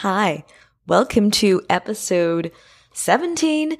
[0.00, 0.44] Hi,
[0.86, 2.52] welcome to episode
[2.92, 3.78] 17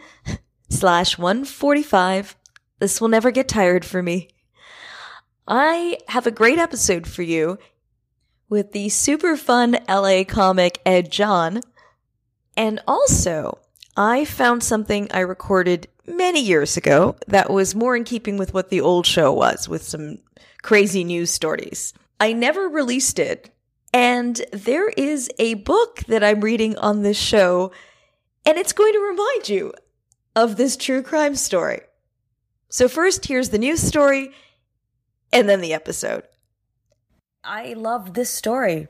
[0.70, 2.36] slash 145.
[2.78, 4.30] This will never get tired for me.
[5.46, 7.58] I have a great episode for you
[8.48, 11.60] with the super fun LA comic Ed John.
[12.56, 13.58] And also,
[13.94, 18.70] I found something I recorded many years ago that was more in keeping with what
[18.70, 20.20] the old show was, with some
[20.62, 21.92] crazy news stories.
[22.18, 23.50] I never released it.
[23.98, 27.72] And there is a book that I'm reading on this show,
[28.44, 29.72] and it's going to remind you
[30.34, 31.80] of this true crime story.
[32.68, 34.32] So, first, here's the news story,
[35.32, 36.24] and then the episode.
[37.42, 38.88] I love this story.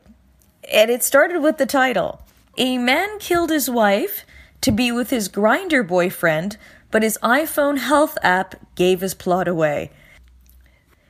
[0.72, 2.22] And it started with the title
[2.58, 4.26] A man killed his wife
[4.60, 6.56] to be with his Grindr boyfriend,
[6.90, 9.92] but his iPhone health app gave his plot away.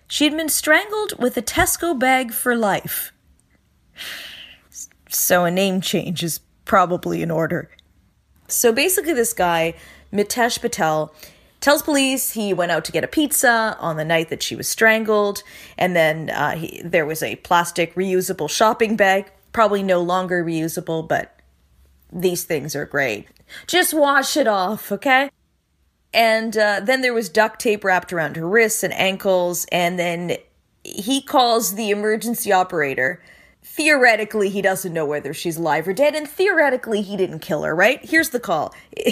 [0.07, 3.15] She'd been strangled with a Tesco bag for life.
[5.09, 7.71] So a name change is probably in order.
[8.49, 9.75] So basically, this guy,
[10.13, 11.15] Mitesh Patel,
[11.61, 14.69] tells police he went out to get a pizza on the night that she was
[14.69, 15.43] strangled,
[15.79, 21.07] and then uh, he, there was a plastic reusable shopping bag, probably no longer reusable,
[21.09, 21.41] but
[22.13, 23.27] these things are great.
[23.67, 25.31] Just wash it off, okay?
[26.13, 30.37] And uh, then there was duct tape wrapped around her wrists and ankles, and then
[30.85, 33.21] he calls the emergency operator.
[33.77, 37.77] Theoretically, he doesn't know whether she's alive or dead, and theoretically, he didn't kill her,
[37.77, 38.03] right?
[38.03, 38.75] Here's the call.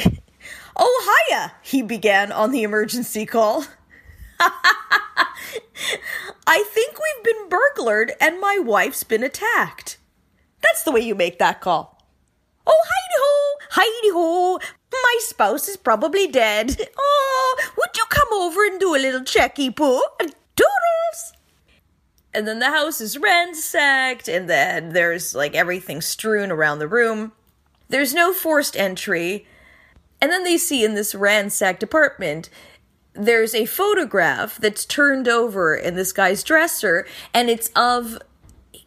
[0.77, 3.67] oh, hiya, he began on the emergency call.
[6.47, 9.99] I think we've been burglared and my wife's been attacked.
[10.63, 12.03] That's the way you make that call.
[12.67, 14.59] Oh, hidey ho, hidey ho,
[14.91, 16.89] my spouse is probably dead.
[16.99, 20.01] Oh, would you come over and do a little checky poo?
[22.35, 27.33] And then the house is ransacked, and then there's like everything strewn around the room.
[27.89, 29.47] There's no forced entry.
[30.21, 32.51] And then they see in this ransacked apartment,
[33.13, 38.19] there's a photograph that's turned over in this guy's dresser, and it's of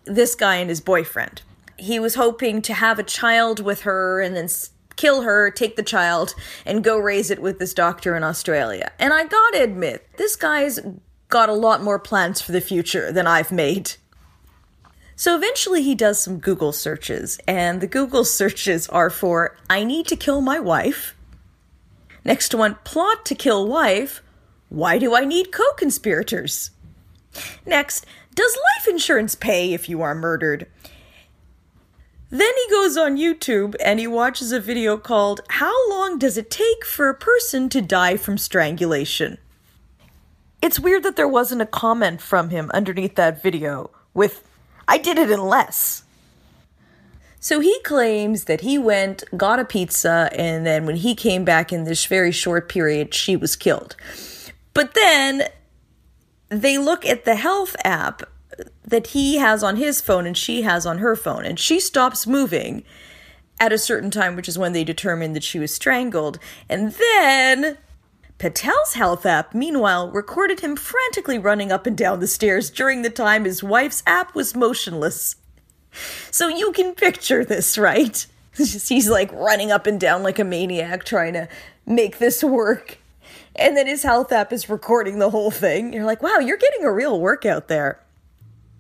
[0.06, 1.42] this guy and his boyfriend.
[1.78, 4.50] He was hoping to have a child with her and then
[4.98, 6.34] kill her, take the child,
[6.66, 8.92] and go raise it with this doctor in Australia.
[9.00, 10.80] And I gotta admit, this guy's
[11.30, 13.94] got a lot more plans for the future than I've made.
[15.16, 20.08] So eventually he does some Google searches, and the Google searches are for I need
[20.08, 21.16] to kill my wife.
[22.24, 24.22] Next one, plot to kill wife.
[24.70, 26.72] Why do I need co conspirators?
[27.66, 28.06] Next,
[28.36, 30.68] does life insurance pay if you are murdered?
[32.30, 36.52] Then he goes on YouTube and he watches a video called How Long Does It
[36.52, 39.38] Take for a Person to Die from Strangulation?
[40.62, 44.48] It's weird that there wasn't a comment from him underneath that video with,
[44.88, 46.04] I did it in less.
[47.40, 51.72] So he claims that he went, got a pizza, and then when he came back
[51.72, 53.96] in this very short period, she was killed.
[54.74, 55.44] But then
[56.50, 58.24] they look at the health app
[58.84, 62.26] that he has on his phone and she has on her phone, and she stops
[62.26, 62.84] moving
[63.60, 66.40] at a certain time, which is when they determined that she was strangled.
[66.68, 67.78] And then
[68.38, 73.10] Patel's health app, meanwhile, recorded him frantically running up and down the stairs during the
[73.10, 75.36] time his wife's app was motionless.
[76.30, 78.26] So you can picture this, right?
[78.56, 81.48] He's like running up and down like a maniac trying to
[81.86, 83.00] make this work.
[83.56, 85.92] And then his health app is recording the whole thing.
[85.92, 88.00] You're like, wow, you're getting a real workout there.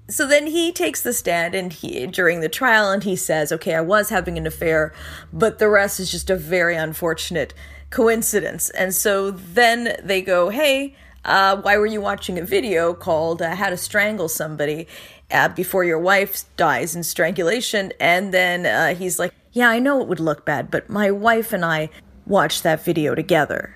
[0.09, 3.75] So then he takes the stand and he during the trial and he says, "Okay,
[3.75, 4.93] I was having an affair,
[5.33, 7.53] but the rest is just a very unfortunate
[7.89, 10.95] coincidence." And so then they go, "Hey,
[11.27, 14.87] uh, why were you watching a video called uh, How to Strangle Somebody
[15.29, 17.91] uh, Before Your Wife Dies in Strangulation?
[17.99, 21.51] And then uh, he's like, Yeah, I know it would look bad, but my wife
[21.51, 21.89] and I
[22.25, 23.75] watched that video together.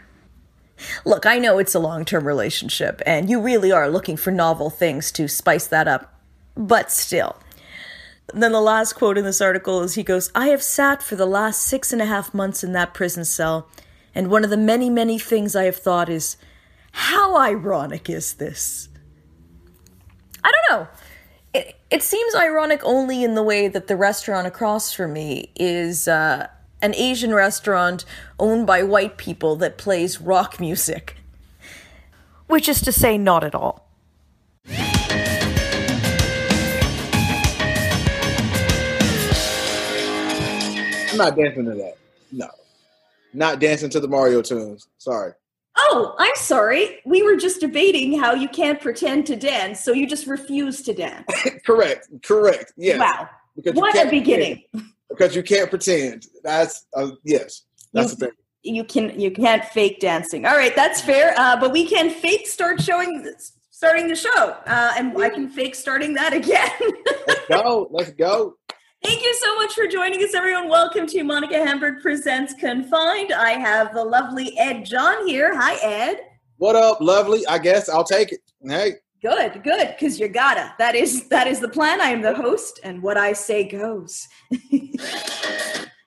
[1.05, 4.69] Look, I know it's a long term relationship, and you really are looking for novel
[4.69, 6.17] things to spice that up
[6.55, 7.37] but still.
[8.33, 11.25] then the last quote in this article is he goes, I have sat for the
[11.25, 13.67] last six and a half months in that prison cell,
[14.13, 16.37] and one of the many, many things I have thought is,
[16.91, 18.89] how ironic is this?
[20.43, 20.87] I don't know.
[21.53, 26.07] It, it seems ironic only in the way that the restaurant across from me is
[26.07, 26.47] uh,
[26.81, 28.05] an Asian restaurant
[28.39, 31.17] owned by white people that plays rock music.
[32.47, 33.87] Which is to say, not at all.
[41.11, 41.97] I'm not dancing to that.
[42.31, 42.49] No.
[43.33, 44.87] Not dancing to the Mario tunes.
[44.97, 45.33] Sorry.
[45.77, 46.99] Oh, I'm sorry.
[47.05, 50.93] We were just debating how you can't pretend to dance, so you just refuse to
[50.93, 51.25] dance.
[51.65, 52.09] correct.
[52.23, 52.73] Correct.
[52.75, 52.99] Yes.
[52.99, 53.29] Wow.
[53.55, 54.63] Because what a beginning.
[55.09, 56.27] because you can't pretend.
[56.43, 57.63] That's uh, yes,
[57.93, 58.35] that's You- the thing.
[58.63, 60.45] You can you can't fake dancing.
[60.45, 61.33] All right, that's fair.
[61.35, 63.27] Uh, but we can fake start showing
[63.71, 66.69] starting the show, uh, and I can fake starting that again.
[67.27, 67.87] Let's go.
[67.89, 68.57] Let's go.
[69.03, 70.69] Thank you so much for joining us, everyone.
[70.69, 73.33] Welcome to Monica Hamburg Presents Confined.
[73.33, 75.57] I have the lovely Ed John here.
[75.57, 76.19] Hi, Ed.
[76.57, 77.45] What up, lovely?
[77.47, 78.41] I guess I'll take it.
[78.63, 78.93] Hey,
[79.23, 80.73] Good, good, because you gotta.
[80.77, 81.99] That is that is the plan.
[81.99, 84.27] I am the host, and what I say goes.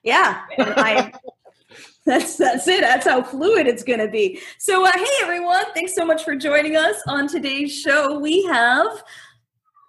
[0.03, 1.11] yeah, I.
[2.05, 2.81] That's that's it.
[2.81, 4.39] That's how fluid it's going to be.
[4.59, 5.63] So, uh, hey everyone!
[5.73, 8.19] Thanks so much for joining us on today's show.
[8.19, 9.03] We have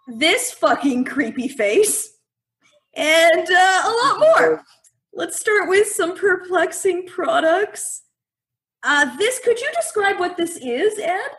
[0.08, 2.15] this fucking creepy face
[2.96, 4.62] and uh, a lot more.
[5.14, 8.02] Let's start with some perplexing products.
[8.82, 11.30] Uh, this could you describe what this is, Ed?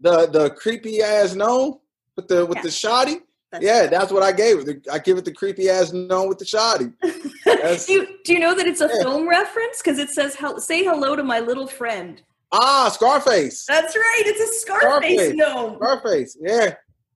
[0.00, 1.78] the the creepy ass gnome
[2.16, 2.62] with the with Yeah.
[2.62, 3.20] the shoddy.
[3.50, 4.86] That's- Yeah, that's what I gave it.
[4.90, 6.92] I give it the creepy ass gnome with the shoddy.
[7.02, 9.02] Do, you, do you know that it's a Yeah.
[9.02, 9.80] film reference?
[9.82, 12.20] Because it says, "Say hello to my little friend."
[12.52, 13.64] Ah, Scarface.
[13.66, 14.22] That's right.
[14.26, 15.34] It's a Scarface Scarface.
[15.34, 15.76] gnome.
[15.76, 16.36] Scarface.
[16.40, 16.74] Yeah,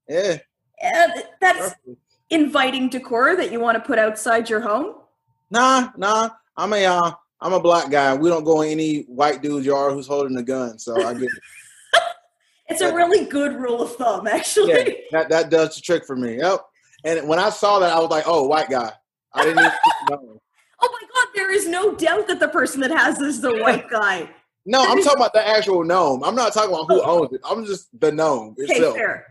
[0.08, 0.38] yeah.
[0.80, 1.96] And that's Scarface.
[2.30, 4.96] Inviting decor that you want to put outside your home.
[5.50, 6.30] Nah, nah.
[6.56, 8.14] I'm a uh, I'm a black guy.
[8.14, 10.78] We don't go in any white dude's yard who's holding a gun.
[10.78, 11.30] So I get it.
[12.70, 14.72] It's a really good rule of thumb, actually.
[14.74, 16.36] yeah, that that does the trick for me.
[16.36, 16.60] Yep.
[17.04, 18.92] And when I saw that, I was like, oh, white guy.
[19.32, 19.72] I didn't even
[20.10, 20.40] know.
[20.80, 23.56] Oh my God, there is no doubt that the person that has this is the
[23.56, 24.28] white guy.
[24.64, 26.22] No, I'm talking about the actual gnome.
[26.22, 27.40] I'm not talking about who owns it.
[27.44, 28.94] I'm just the gnome Okay, itself.
[28.94, 29.26] fair.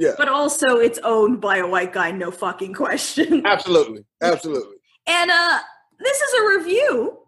[0.00, 3.42] Yeah, But also, it's owned by a white guy, no fucking question.
[3.46, 4.76] absolutely, absolutely.
[5.06, 5.58] And uh,
[5.98, 7.18] this is a review.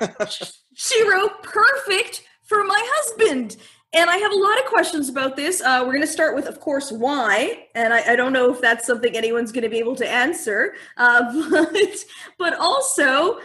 [0.74, 3.56] she wrote perfect for my husband.
[3.94, 5.62] And I have a lot of questions about this.
[5.62, 7.68] Uh, we're going to start with, of course, why.
[7.74, 10.74] And I, I don't know if that's something anyone's going to be able to answer.
[10.98, 12.04] Uh, but,
[12.38, 13.38] but also,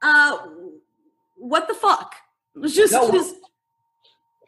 [0.00, 0.38] uh,
[1.36, 2.14] what the fuck?
[2.66, 3.10] Just, No.
[3.12, 3.34] just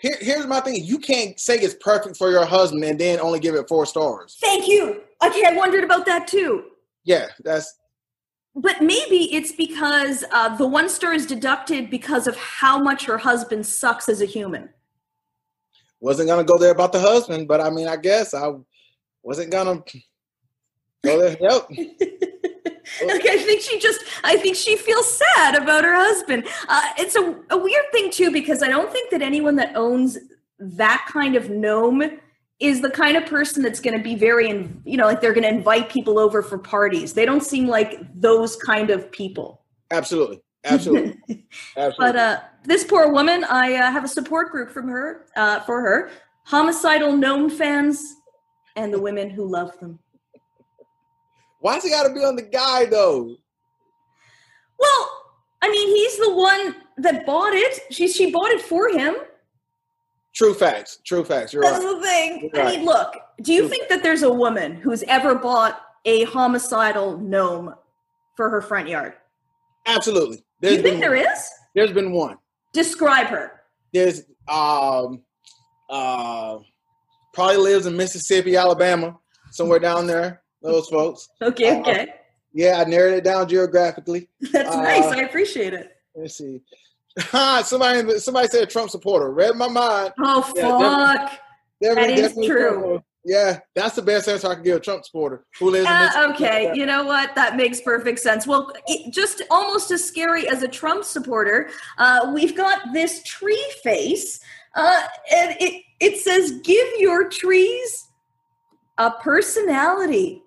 [0.03, 0.85] Here, here's my thing.
[0.85, 4.37] You can't say it's perfect for your husband and then only give it four stars.
[4.41, 5.01] thank you.
[5.25, 6.65] Okay, I wondered about that too.
[7.05, 7.79] Yeah, that's
[8.57, 13.17] But maybe it's because uh, the one star is deducted because of how much her
[13.17, 14.71] husband sucks as a human.
[16.01, 18.51] wasn't gonna go there about the husband, but I mean, I guess I
[19.23, 19.85] wasn't gonna
[21.05, 21.37] go there.
[21.41, 21.71] Yep.
[23.07, 26.47] like I think she just I think she feels sad about her husband.
[26.69, 30.19] Uh, it's a, a weird thing too because I don't think that anyone that owns
[30.59, 32.19] that kind of gnome
[32.61, 34.49] is the kind of person that's going to be very
[34.85, 37.13] you know like they're going to invite people over for parties.
[37.13, 39.63] They don't seem like those kind of people.
[39.91, 40.41] Absolutely.
[40.65, 41.19] Absolutely.
[41.77, 41.95] Absolutely.
[41.99, 45.81] But uh, this poor woman, I uh, have a support group from her uh, for
[45.81, 46.11] her
[46.45, 48.01] homicidal gnome fans
[48.77, 49.99] and the women who love them.
[51.63, 53.37] Why's it gotta be on the guy though?
[54.79, 55.11] Well,
[55.63, 57.81] I mean, he's the one that bought it.
[57.91, 59.15] She she bought it for him.
[60.35, 60.99] True facts.
[61.05, 61.53] True facts.
[61.53, 61.95] You're That's right.
[61.97, 62.51] the thing.
[62.53, 62.77] You're I right.
[62.79, 63.15] mean, look.
[63.43, 67.75] Do you True think that there's a woman who's ever bought a homicidal gnome
[68.37, 69.15] for her front yard?
[69.87, 70.39] Absolutely.
[70.39, 71.27] Do There's you think there one.
[71.27, 71.51] is?
[71.75, 72.39] There's been one.
[72.73, 73.61] Describe her.
[73.93, 75.23] There's um
[75.89, 76.59] uh
[77.35, 79.17] probably lives in Mississippi, Alabama,
[79.53, 80.43] somewhere down there.
[80.63, 81.29] Those folks.
[81.43, 82.15] Okay, Uh, okay.
[82.55, 84.29] Yeah, I narrowed it down geographically.
[84.53, 85.05] That's uh, nice.
[85.07, 85.97] I appreciate it.
[86.15, 86.61] Let's see.
[87.65, 89.31] somebody somebody said a Trump supporter.
[89.33, 90.13] Read my mind.
[90.19, 90.87] Oh Yeah, definitely.
[91.29, 91.41] fuck.
[91.83, 92.81] Definitely, That is true.
[92.81, 93.05] Trump.
[93.25, 96.33] Yeah, that's the best answer I can give a Trump supporter who lives in Uh,
[96.35, 97.35] okay, you know what?
[97.37, 98.47] That makes perfect sense.
[98.49, 103.65] Well, it, just almost as scary as a Trump supporter, uh, we've got this tree
[103.83, 104.41] face,
[104.75, 105.03] uh,
[105.35, 108.09] and it it says, "Give your trees
[108.99, 110.42] a personality."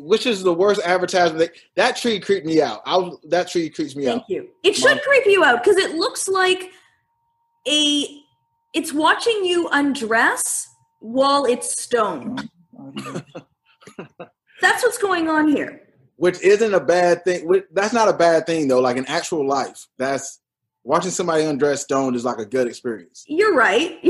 [0.00, 1.38] Which is the worst advertisement?
[1.38, 2.80] That, that tree creeped me out.
[2.86, 4.26] I was, that tree creeps me Thank out.
[4.28, 4.48] Thank you.
[4.62, 5.00] It should Mom.
[5.06, 6.70] creep you out because it looks like
[7.68, 8.22] a.
[8.72, 10.68] It's watching you undress
[11.00, 12.48] while it's stoned.
[14.60, 15.82] That's what's going on here.
[16.16, 17.62] Which isn't a bad thing.
[17.72, 18.80] That's not a bad thing though.
[18.80, 20.40] Like in actual life, that's
[20.84, 23.24] watching somebody undress stoned is like a good experience.
[23.26, 23.98] You're right.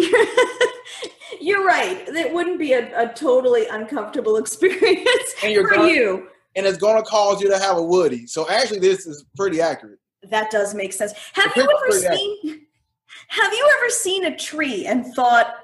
[1.40, 2.07] You're right.
[2.09, 6.28] It wouldn't be a, a totally uncomfortable experience And you're for gonna- you.
[6.57, 8.26] And it's going to cause you to have a woody.
[8.26, 10.00] So actually, this is pretty accurate.
[10.30, 11.12] That does make sense.
[11.35, 12.66] Have The you ever seen
[13.28, 15.54] have you ever seen a tree and thought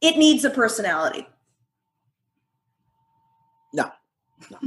[0.00, 1.26] it needs a personality?
[3.74, 3.90] No.
[4.50, 4.58] no.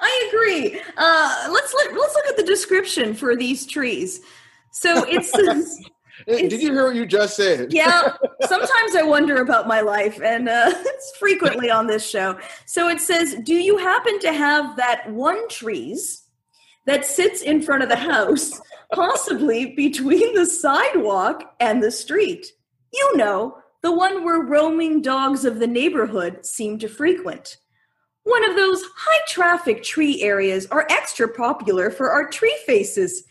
[0.00, 0.80] I agree.
[0.96, 1.92] Uh, let's look.
[1.92, 4.22] Let's look at the description for these trees.
[4.72, 5.24] So it
[6.28, 7.72] says Did you hear what you just said?
[7.72, 8.12] yeah
[8.46, 12.38] sometimes i wonder about my life and uh, it's frequently on this show.
[12.66, 16.24] So it says do you happen to have that one trees
[16.86, 18.60] that sits in front of the house
[18.92, 22.52] possibly between the sidewalk and the street?
[22.92, 27.56] You know the one where roaming dogs of the neighborhood seem to frequent.
[28.24, 33.24] One of those high traffic tree areas are extra popular for our tree faces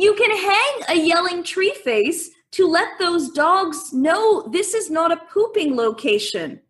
[0.00, 5.12] you can hang a yelling tree face to let those dogs know this is not
[5.12, 6.60] a pooping location.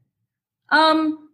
[0.70, 1.28] Um,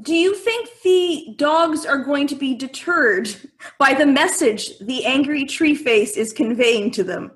[0.00, 3.28] do you think the dogs are going to be deterred
[3.78, 7.30] by the message the angry tree face is conveying to them?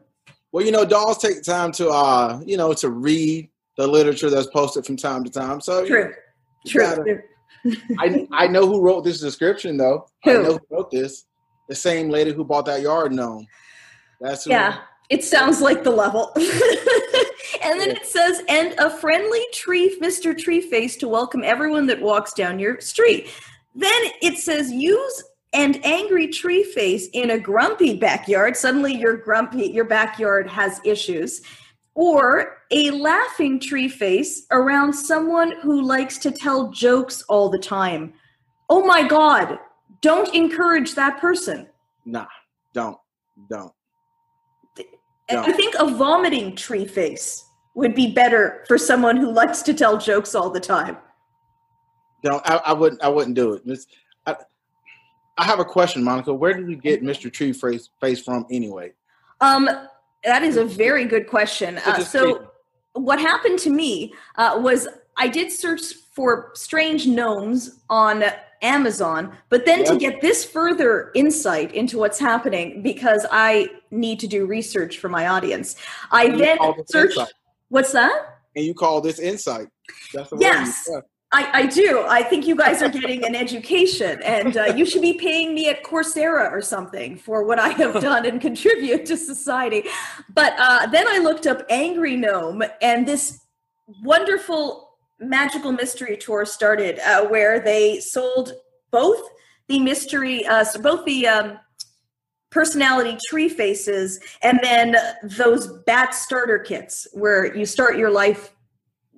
[0.51, 4.49] Well, you know, dogs take time to, uh, you know, to read the literature that's
[4.49, 5.61] posted from time to time.
[5.61, 6.13] So True.
[6.65, 6.83] you True.
[6.83, 7.23] gotta-
[7.99, 10.07] I I know who wrote this description though.
[10.25, 11.27] I know who wrote this.
[11.69, 13.47] The same lady who bought that yard gnome.
[14.21, 14.51] That's who.
[14.51, 14.79] Yeah,
[15.11, 16.33] it sounds like the level.
[16.37, 17.97] and then Yeah.
[17.97, 20.37] it says, and a friendly tree, Mr.
[20.37, 23.29] Tree Face, to welcome everyone that walks down your street.
[23.75, 25.23] Then it says, use
[25.53, 28.57] and angry tree face in a grumpy backyard.
[28.57, 31.41] Suddenly your grumpy, your backyard has issues.
[31.95, 38.13] Or a laughing tree face around someone who likes to tell jokes all the time.
[38.69, 39.59] Oh my God,
[40.01, 41.69] don't encourage that person.
[42.05, 42.27] Nah,
[42.73, 42.99] don't,
[43.51, 43.73] don't.
[45.31, 45.43] No.
[45.43, 49.99] I think a vomiting tree face would be better for someone who likes to tell
[49.99, 50.97] jokes all the time.
[52.23, 53.67] Don't I, I wouldn't I wouldn't do it.
[53.67, 53.87] Miss-
[54.27, 54.37] I,
[55.37, 56.33] I have a question, Monica.
[56.33, 57.33] Where did you get Mr.
[57.33, 58.93] Tree face face from anyway?
[59.41, 59.69] Um,
[60.25, 61.79] that is a very good question.
[61.79, 62.51] So Uh, so,
[62.95, 68.25] what happened to me uh, was I did search for strange gnomes on
[68.63, 74.27] Amazon, but then to get this further insight into what's happening, because I need to
[74.27, 75.77] do research for my audience,
[76.11, 77.17] I And then searched.
[77.17, 77.33] insight.
[77.69, 78.39] What's that?
[78.57, 79.69] And you call this insight.
[80.13, 80.89] That's the word you Yes.
[81.31, 82.07] I, I do.
[82.09, 85.69] I think you guys are getting an education, and uh, you should be paying me
[85.69, 89.85] at Coursera or something for what I have done and contribute to society.
[90.33, 93.41] But uh, then I looked up Angry Gnome, and this
[94.03, 94.88] wonderful
[95.21, 98.53] magical mystery tour started uh, where they sold
[98.91, 99.21] both
[99.69, 101.59] the mystery, uh, so both the um,
[102.51, 108.53] personality tree faces, and then those bat starter kits where you start your life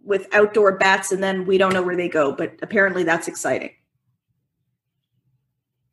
[0.02, 3.70] with outdoor bats and then we don't know where they go but apparently that's exciting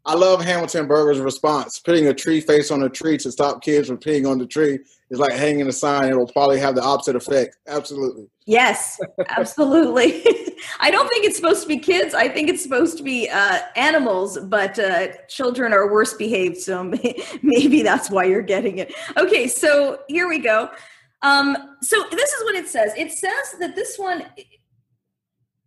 [0.06, 1.80] I love Hamilton Burger's response.
[1.80, 4.80] Putting a tree face on a tree to stop kids from peeing on the tree
[5.10, 6.10] is like hanging a sign.
[6.10, 7.58] It will probably have the opposite effect.
[7.68, 8.28] Absolutely.
[8.46, 8.98] yes
[9.30, 10.24] absolutely
[10.80, 13.60] i don't think it's supposed to be kids i think it's supposed to be uh,
[13.76, 18.94] animals but uh, children are worse behaved so may- maybe that's why you're getting it
[19.18, 20.70] okay so here we go
[21.24, 24.24] um, so this is what it says it says that this one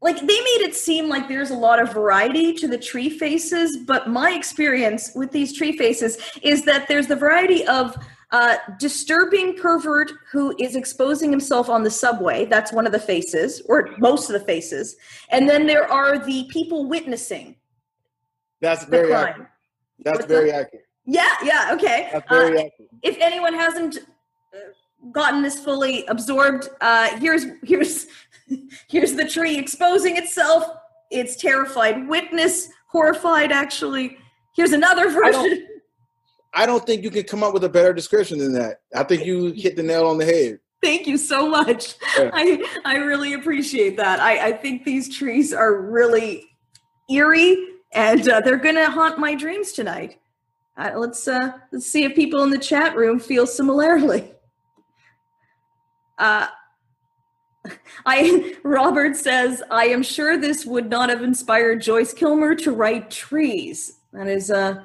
[0.00, 3.76] like they made it seem like there's a lot of variety to the tree faces
[3.86, 7.94] but my experience with these tree faces is that there's the variety of
[8.32, 13.60] uh, disturbing pervert who is exposing himself on the subway that's one of the faces
[13.68, 14.96] or most of the faces
[15.30, 17.56] and then there are the people witnessing
[18.60, 19.48] That's very crime accurate.
[20.04, 20.60] That's What's very that?
[20.66, 20.84] accurate.
[21.06, 22.90] yeah yeah okay That's Uh, very accurate.
[23.02, 24.58] if anyone hasn't uh,
[25.12, 28.06] gotten this fully absorbed uh here's here's
[28.88, 30.64] here's the tree exposing itself
[31.10, 34.16] it's terrified witness horrified actually
[34.54, 35.66] here's another version
[36.52, 38.80] I don't think you can come up with a better description than that.
[38.94, 40.58] I think you hit the nail on the head.
[40.82, 42.30] thank you so much Yeah.
[42.32, 42.44] i
[42.86, 46.48] i really appreciate that i i think these trees are really
[47.10, 47.54] eerie
[47.92, 50.18] and uh, they're gonna haunt my dreams tonight
[50.78, 54.32] uh, let's uh let's see if people in the chat room feel similarly
[56.18, 56.46] uh
[58.06, 63.10] I Robert says, I am sure this would not have inspired Joyce Kilmer to write
[63.10, 63.98] trees.
[64.14, 64.84] That is uh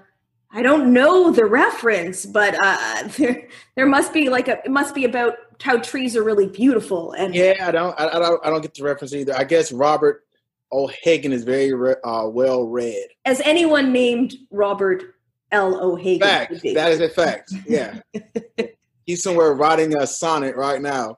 [0.55, 4.95] I don't know the reference, but uh there there must be like a it must
[4.95, 8.00] be about how trees are really beautiful and Yeah, I don't.
[8.00, 8.45] I, I don't.
[8.45, 9.35] I don't get the reference either.
[9.35, 10.25] I guess Robert
[10.71, 13.07] O'Hagan is very re- uh, well read.
[13.25, 15.15] as anyone named Robert
[15.51, 15.79] L.
[15.81, 16.63] O'Hagan Fact.
[16.74, 17.53] That is a fact.
[17.67, 18.00] Yeah.
[19.05, 21.17] He's somewhere writing a sonnet right now.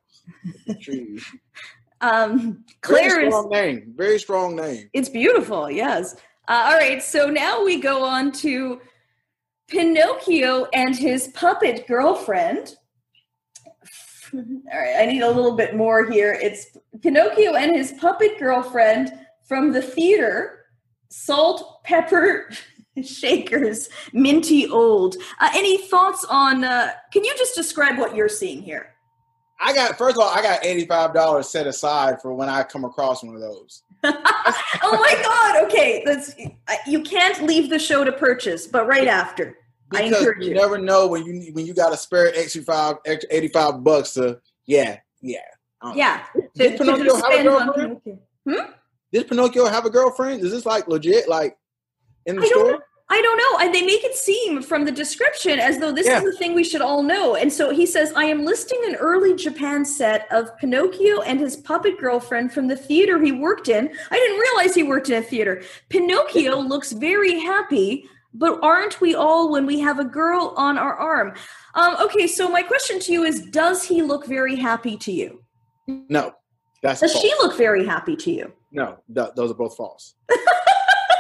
[0.82, 1.24] Trees.
[2.02, 3.94] um Very Claire is strong name.
[3.96, 4.90] Very strong name.
[4.94, 6.16] It's beautiful, yes.
[6.48, 8.80] Uh, all right, so now we go on to
[9.68, 12.76] Pinocchio and his puppet girlfriend.
[14.34, 14.42] All
[14.74, 16.34] right, I need a little bit more here.
[16.34, 19.14] It's Pinocchio and his puppet girlfriend
[19.48, 20.66] from the theater,
[21.10, 22.50] Salt, Pepper,
[23.04, 25.16] Shakers, minty old.
[25.40, 26.64] Uh, any thoughts on?
[26.64, 28.94] Uh, can you just describe what you're seeing here?
[29.60, 32.64] I got first of all, I got eighty five dollars set aside for when I
[32.64, 33.84] come across one of those.
[34.04, 35.66] oh my god!
[35.66, 36.36] Okay, that's
[36.88, 39.58] you can't leave the show to purchase, but right after.
[39.94, 40.56] I Because encourage you you.
[40.56, 44.14] never know when you when you got a spare extra five, extra eighty five bucks
[44.14, 45.40] to yeah yeah.
[45.96, 46.24] Yeah.
[46.56, 48.04] Did to- Pinocchio have a girlfriend?
[48.04, 48.20] Pinocchio.
[48.48, 48.72] Hmm?
[49.14, 50.44] Did Pinocchio have a girlfriend?
[50.44, 51.30] Is this like legit?
[51.30, 51.58] Like
[52.26, 52.80] in the I store?
[53.10, 53.66] I don't know.
[53.66, 56.18] And they make it seem from the description as though this Yeah.
[56.18, 57.36] is the thing we should all know.
[57.36, 61.56] And so he says, I am listing an early Japan set of Pinocchio and his
[61.56, 63.90] puppet girlfriend from the theater he worked in.
[64.12, 65.64] I didn't realize he worked in a theater.
[65.88, 70.96] Pinocchio looks very happy, but aren't we all when we have a girl on our
[70.96, 71.34] arm?
[71.76, 75.44] Um, okay, so my question to you is Does he look very happy to you?
[75.88, 76.34] No,
[76.84, 77.24] that's Does false.
[77.24, 78.52] she look very happy to you?
[78.74, 80.16] No, th- those are both false.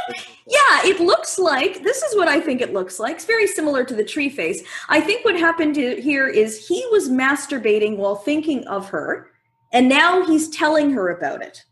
[0.10, 3.16] Yeah, it looks like this is what I think it looks like.
[3.16, 4.64] It's very similar to the tree face.
[4.90, 9.32] I think what happened to- here is he was masturbating while thinking of her,
[9.74, 11.64] and now he's telling her about it.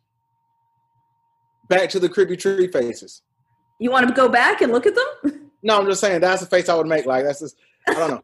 [1.69, 3.21] Back to the creepy tree faces.
[3.79, 5.51] You want to go back and look at them?
[5.63, 7.05] No, I'm just saying that's the face I would make.
[7.05, 7.55] Like that's just
[7.87, 8.21] I don't know.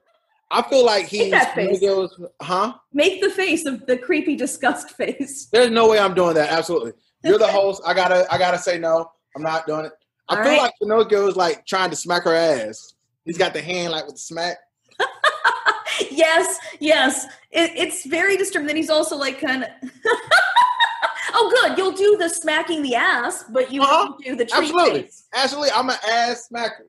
[0.52, 1.80] I feel like he's that face.
[1.80, 2.74] Pinocchio's- huh?
[2.94, 5.48] Make the face of the creepy disgust face.
[5.52, 6.52] There's no way I'm doing that.
[6.52, 6.92] Absolutely.
[7.24, 7.82] You're the host.
[7.86, 9.12] I gotta I gotta say no.
[9.36, 9.94] I'm not doing it.
[10.32, 10.62] I All feel right.
[10.62, 12.94] like Pinocchio is like trying to smack her ass.
[13.26, 14.58] He's got the hand like with the smack.
[16.10, 17.26] yes, yes.
[17.52, 18.68] It, it's very disturbing.
[18.68, 19.70] Then he's also like kind of.
[21.34, 21.78] oh, good.
[21.78, 24.08] You'll do the smacking the ass, but you Uh-huh.
[24.12, 25.02] won't do the tree Absolutely.
[25.04, 25.28] face.
[25.36, 25.72] Absolutely.
[25.72, 26.88] I'm an ass smacker.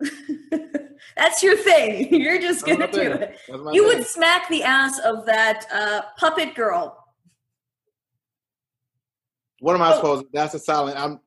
[1.16, 2.12] That's your thing.
[2.12, 3.38] You're just That's gonna do it.
[3.48, 3.98] You thing.
[3.98, 6.96] would smack the ass of that uh, puppet girl.
[9.60, 9.96] What am I Oh.
[9.96, 10.22] supposed?
[10.24, 10.98] To, that's a silent.
[10.98, 11.20] I'm.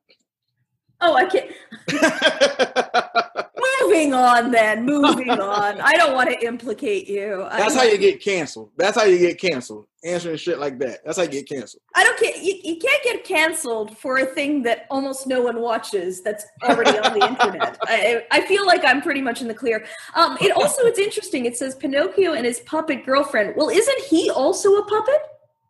[1.00, 1.50] Oh, I can't.
[3.80, 4.84] Moving on, then.
[4.86, 5.80] Moving on.
[5.80, 7.46] I don't want to implicate you.
[7.50, 8.70] That's don't- how you get canceled.
[8.76, 9.86] That's how you get canceled.
[10.04, 11.04] Answering shit like that.
[11.04, 11.82] That's how you get canceled.
[11.94, 12.36] I don't care.
[12.36, 16.22] You, you can't get canceled for a thing that almost no one watches.
[16.22, 17.78] That's already on the internet.
[17.84, 19.84] I, I feel like I'm pretty much in the clear.
[20.14, 21.46] Um, it also it's interesting.
[21.46, 23.54] It says Pinocchio and his puppet girlfriend.
[23.56, 25.20] Well, isn't he also a puppet?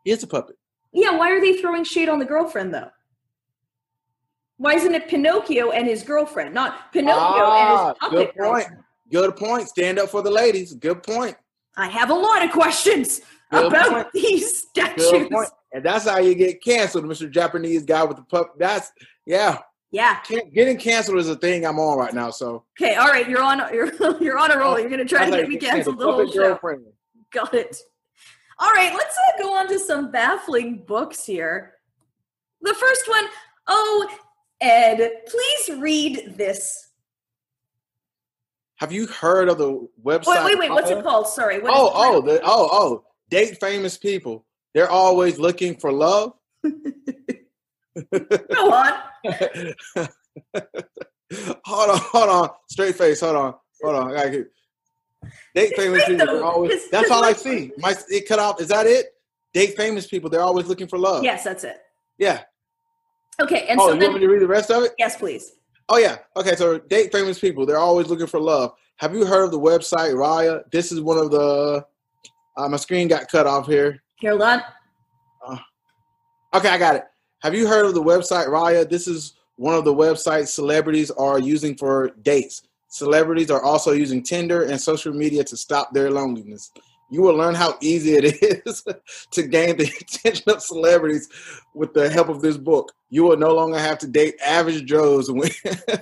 [0.05, 0.57] It's a puppet.
[0.93, 1.17] Yeah.
[1.17, 2.91] Why are they throwing shade on the girlfriend though?
[4.59, 8.65] Why isn't it Pinocchio and his girlfriend, not Pinocchio Ah, and his puppet good point.
[8.69, 8.85] girlfriend?
[9.11, 9.69] Good point.
[9.69, 10.75] Stand up for the ladies.
[10.75, 11.37] Good point.
[11.77, 14.07] I have a lot of questions Good about point.
[14.13, 15.13] these statues.
[15.73, 17.29] And that's how you get canceled, Mr.
[17.31, 18.55] Japanese guy with the pup.
[18.59, 18.93] That's
[19.27, 19.59] yeah.
[19.91, 20.19] Yeah.
[20.53, 22.31] Getting canceled is a thing I'm on right now.
[22.31, 22.95] So Okay.
[22.95, 23.29] All right.
[23.29, 23.61] You're on.
[23.73, 24.79] You're you're on a roll.
[24.79, 26.33] You're gonna try to get me canceled the whole show.
[26.49, 26.85] girlfriend.
[27.33, 27.77] Got it.
[28.61, 31.75] All right, let's uh, go on to some baffling books here.
[32.63, 33.25] The first one,
[33.67, 34.09] oh,
[34.61, 36.89] Ed, please read this.
[38.77, 40.45] Have you heard of the website?
[40.45, 40.71] Wait, wait, wait.
[40.71, 41.29] What's it called?
[41.29, 41.61] Sorry.
[41.61, 43.05] What Oh, oh, the, oh, oh.
[43.31, 44.45] Date famous people.
[44.75, 46.33] They're always looking for love.
[46.65, 46.73] Go
[48.73, 48.93] on.
[51.65, 52.51] hold on, hold on.
[52.69, 53.21] Straight face.
[53.21, 54.11] Hold on, hold on.
[54.17, 54.47] I gotta.
[55.55, 56.27] Date famous people.
[56.27, 57.71] though, always, 'cause- that's 'cause all I see.
[57.79, 58.61] My it cut off.
[58.61, 59.07] Is that it?
[59.53, 60.29] Date famous people.
[60.29, 61.23] They're always looking for love.
[61.23, 61.77] Yes, that's it.
[62.19, 62.43] Yeah.
[63.41, 64.93] Okay, and oh, so you then, want me to read the rest of it?
[64.99, 65.53] yes, please.
[65.89, 66.17] Oh yeah.
[66.37, 66.55] Okay.
[66.57, 67.67] So date famous people.
[67.67, 68.73] They're always looking for love.
[68.97, 70.63] Have you heard of the website Raya?
[70.71, 71.85] This is one of the.
[72.57, 74.03] Uh, my screen got cut off here.
[74.21, 74.63] Here, hold on.
[76.55, 77.05] Okay, I got it.
[77.43, 78.89] Have you heard of the website Raya?
[78.89, 82.63] This is one of the websites celebrities are using for dates.
[82.89, 86.71] Celebrities are also using Tinder and social media to stop their loneliness.
[87.15, 88.25] You will learn how easy it
[88.67, 88.83] is
[89.31, 91.29] to gain the attention of celebrities
[91.73, 92.91] with the help of this book.
[93.09, 95.49] You will no longer have to date average Joes when,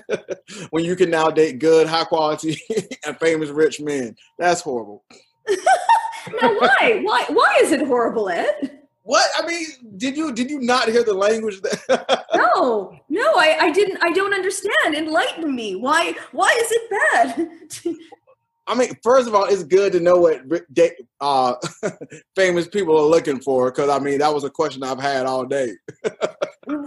[0.70, 2.58] when you can now date good, high quality,
[3.04, 4.16] and famous rich men.
[4.38, 5.04] That's horrible.
[6.40, 7.02] Now, why?
[7.02, 7.26] why?
[7.28, 8.78] Why is it horrible, Ed?
[9.02, 9.28] What?
[9.36, 9.66] I mean,
[9.98, 13.98] did you did you not hear the language that No, no, I, I didn't.
[14.02, 14.94] I don't understand.
[14.94, 15.76] Enlighten me.
[15.76, 16.14] Why?
[16.30, 17.96] Why is it bad?
[18.66, 20.42] I mean, first of all, it's good to know what
[21.20, 21.54] uh,
[22.36, 25.44] famous people are looking for because I mean that was a question I've had all
[25.44, 25.72] day.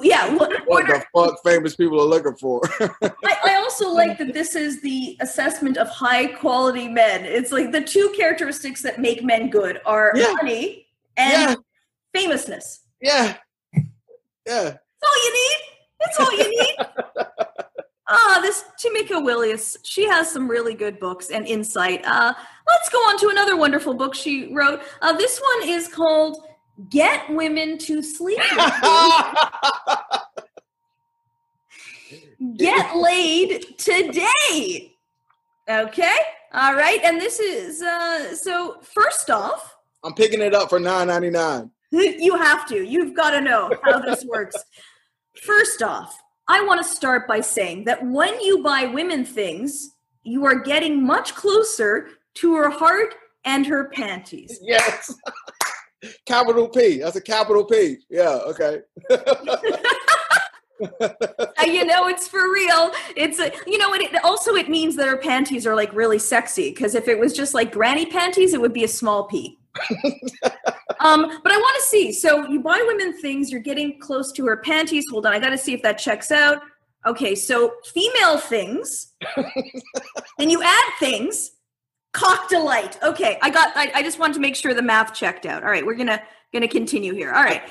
[0.01, 0.33] yeah.
[0.35, 2.61] What, What what are, the fuck famous people are looking for?
[2.79, 3.11] I,
[3.45, 7.25] I also like that this is the assessment of high quality men.
[7.25, 10.31] It's like the two characteristics that make men good are Yeah.
[10.33, 11.55] money and yeah,
[12.13, 12.81] famousness.
[13.01, 13.35] yeah,
[13.73, 13.83] yeah.
[14.45, 15.57] That's all you need.
[15.99, 17.35] That's all you need.
[18.07, 22.05] Ah, this Tamika Willis, she has some really good books and insight.
[22.05, 22.33] Uh,
[22.67, 24.81] let's go on to another wonderful book she wrote.
[25.01, 26.43] Uh, this one is called
[26.89, 28.39] "Get Women to Sleep."
[32.57, 34.93] Get laid today.
[35.67, 36.17] Okay.
[36.53, 36.99] All right.
[37.03, 41.71] And this is uh so first off, I'm picking it up for nine ninety nine.
[41.91, 42.83] you have to.
[42.83, 44.55] You've got to know how this works.
[45.43, 49.91] First off, I want to start by saying that when you buy women things,
[50.23, 54.59] you are getting much closer to her heart and her panties.
[54.63, 55.13] Yes.
[56.25, 56.99] capital P.
[56.99, 57.97] That's a capital P.
[58.09, 58.39] Yeah.
[58.47, 58.81] Okay.
[61.65, 62.91] You know it's for real.
[63.15, 66.19] It's a, you know, and it also it means that her panties are like really
[66.19, 66.69] sexy.
[66.69, 69.57] Because if it was just like granny panties, it would be a small p.
[70.99, 72.11] um, but I want to see.
[72.11, 75.05] So you buy women things, you're getting close to her panties.
[75.11, 76.61] Hold on, I got to see if that checks out.
[77.05, 79.13] Okay, so female things.
[80.37, 81.51] then you add things.
[82.13, 82.97] Cock delight.
[83.03, 83.75] Okay, I got.
[83.75, 85.63] I, I just wanted to make sure the math checked out.
[85.63, 86.21] All right, we're gonna
[86.53, 87.33] gonna continue here.
[87.33, 87.61] All right.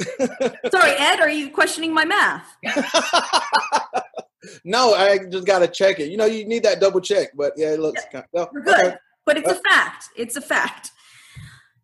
[0.70, 1.20] Sorry, Ed.
[1.20, 2.56] Are you questioning my math?
[4.64, 6.10] no, I just got to check it.
[6.10, 8.02] You know, you need that double check, but yeah, it looks.
[8.12, 8.96] Yeah, kind of, We're good, okay.
[9.26, 10.06] but it's a fact.
[10.16, 10.92] It's a fact.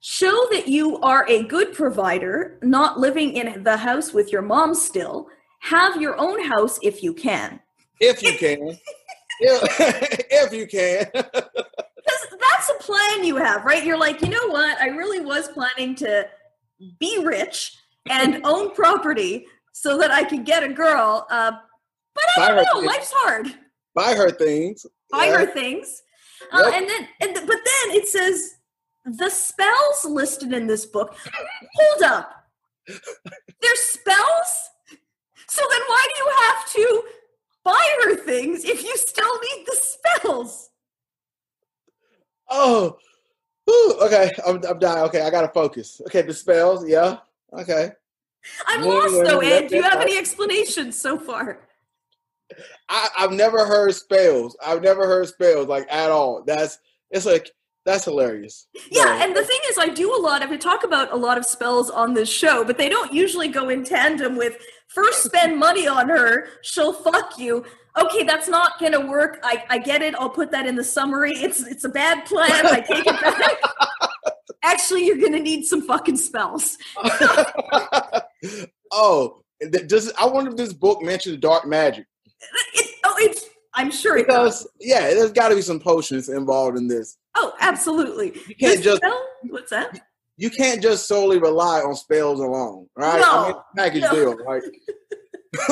[0.00, 4.74] Show that you are a good provider, not living in the house with your mom
[4.74, 5.28] still.
[5.60, 7.60] Have your own house if you can.
[8.00, 8.78] If you can.
[9.40, 11.06] if, if you can.
[12.08, 13.84] Because that's a plan you have, right?
[13.84, 14.80] You're like, you know what?
[14.80, 16.26] I really was planning to
[16.98, 17.76] be rich
[18.08, 21.26] and own property so that I could get a girl.
[21.30, 21.52] Uh,
[22.14, 22.80] but I Buy don't know.
[22.80, 22.86] Things.
[22.86, 23.46] Life's hard.
[23.94, 24.86] Buy her things.
[25.10, 25.38] Buy yeah.
[25.38, 26.02] her things.
[26.52, 26.74] Uh, yep.
[26.74, 28.54] and then, and th- but then it says
[29.04, 31.16] the spells listed in this book.
[31.74, 32.44] Hold up.
[32.86, 34.70] There's spells?
[35.48, 37.02] So then why do you have to
[37.64, 40.70] buy her things if you still need the spells?
[42.50, 42.98] Oh,
[43.68, 44.30] Ooh, okay.
[44.46, 45.04] I'm, I'm dying.
[45.04, 46.00] Okay, I gotta focus.
[46.06, 46.88] Okay, the spells.
[46.88, 47.18] Yeah.
[47.52, 47.90] Okay.
[48.66, 49.68] I'm lost though, Ed.
[49.68, 51.60] Do you have any explanations so far?
[52.88, 54.56] I, I've never heard spells.
[54.64, 56.44] I've never heard spells like at all.
[56.46, 56.78] That's
[57.10, 57.50] it's like
[57.84, 58.66] that's hilarious.
[58.90, 60.50] Yeah, and the thing is, I do a lot of.
[60.50, 63.68] I talk about a lot of spells on this show, but they don't usually go
[63.68, 67.64] in tandem with first spend money on her, she'll fuck you.
[67.96, 69.38] Okay, that's not gonna work.
[69.42, 70.14] I, I get it.
[70.16, 71.32] I'll put that in the summary.
[71.32, 72.66] It's it's a bad plan.
[72.66, 73.58] I take it back.
[74.62, 76.76] Actually, you're gonna need some fucking spells.
[78.92, 79.42] oh,
[79.86, 82.06] does I wonder if this book mentions dark magic?
[82.74, 84.72] It, oh, it's I'm sure it because, does.
[84.80, 87.16] Yeah, there's got to be some potions involved in this.
[87.40, 88.34] Oh, absolutely.
[88.48, 89.26] You can't just spell?
[89.44, 90.00] what's that?
[90.36, 93.20] You can't just solely rely on spells alone, right?
[93.20, 94.14] No, I mean, package no.
[94.14, 94.62] deal, right?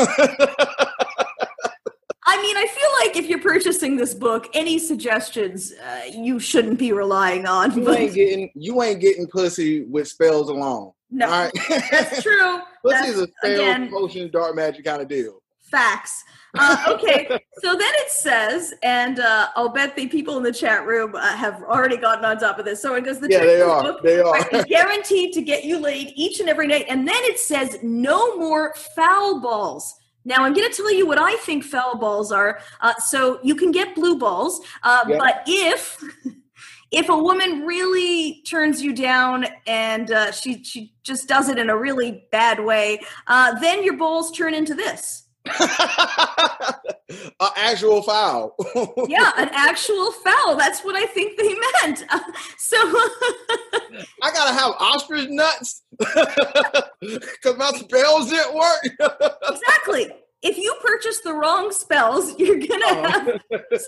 [2.29, 6.79] I mean, I feel like if you're purchasing this book, any suggestions uh, you shouldn't
[6.79, 7.77] be relying on.
[7.77, 7.99] You but...
[7.99, 10.93] ain't getting you ain't getting pussy with spells alone.
[11.11, 11.51] No, right?
[11.91, 12.61] that's true.
[12.85, 15.41] Pussy's a spell, again, potion, dark magic kind of deal.
[15.77, 16.25] Facts.
[16.59, 17.27] Uh, okay,
[17.63, 21.37] so then it says, and uh, I'll bet the people in the chat room uh,
[21.37, 22.81] have already gotten on top of this.
[22.81, 24.03] So it goes, the yeah, they are.
[24.03, 27.79] They are guaranteed to get you laid each and every night, and then it says
[27.83, 29.95] no more foul balls.
[30.25, 32.59] Now I'm going to tell you what I think foul balls are.
[32.81, 35.19] Uh, so you can get blue balls, uh, yeah.
[35.19, 36.03] but if
[36.91, 41.69] if a woman really turns you down and uh, she she just does it in
[41.69, 45.26] a really bad way, uh, then your balls turn into this.
[47.09, 48.55] an actual foul.
[49.09, 50.57] yeah, an actual foul.
[50.57, 52.05] That's what I think they meant.
[52.09, 52.21] Uh,
[52.59, 52.77] so
[54.23, 58.81] I gotta have ostrich nuts because my spells didn't work.
[59.49, 60.11] exactly.
[60.43, 63.03] If you purchase the wrong spells, you're gonna oh.
[63.09, 63.41] have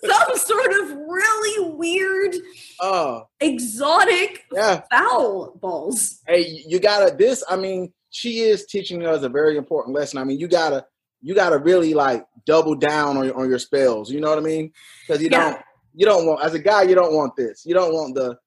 [0.02, 2.34] some sort of really weird,
[2.80, 4.82] uh, exotic yeah.
[4.90, 6.20] foul balls.
[6.26, 7.44] Hey, you gotta this.
[7.48, 10.18] I mean, she is teaching us a very important lesson.
[10.18, 10.86] I mean, you gotta
[11.20, 14.10] you got to really like double down on, on your spells.
[14.10, 14.72] You know what I mean?
[15.06, 15.50] Because you yeah.
[15.50, 15.62] don't
[15.94, 17.64] you don't want as a guy you don't want this.
[17.66, 18.38] You don't want the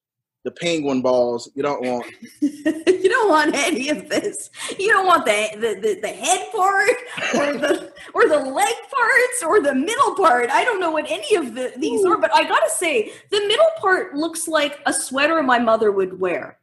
[0.44, 1.50] the penguin balls.
[1.54, 2.06] You don't want.
[2.40, 4.50] you don't want any of this.
[4.78, 6.90] You don't want the, the the, the head part
[7.34, 10.50] or the or the leg parts or the middle part.
[10.50, 12.12] I don't know what any of the, these Ooh.
[12.12, 16.18] are, but I gotta say the middle part looks like a sweater my mother would
[16.18, 16.58] wear.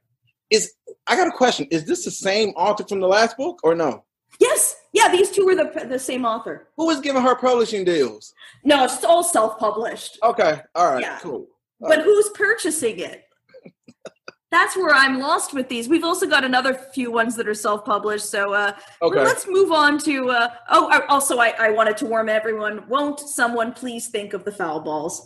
[0.49, 0.73] Is
[1.07, 1.67] I got a question?
[1.71, 4.03] Is this the same author from the last book or no?
[4.39, 6.67] Yes, yeah, these two were the the same author.
[6.77, 8.33] Who was giving her publishing deals?
[8.63, 10.17] No, it's all self published.
[10.23, 11.19] Okay, all right, yeah.
[11.19, 11.47] cool.
[11.81, 12.03] All but right.
[12.03, 13.25] who's purchasing it?
[14.51, 15.87] That's where I'm lost with these.
[15.87, 18.25] We've also got another few ones that are self-published.
[18.25, 19.23] So uh, okay.
[19.23, 20.29] let's move on to.
[20.31, 22.83] Uh, oh, also, I, I wanted to warn everyone.
[22.89, 25.23] Won't someone please think of the foul balls?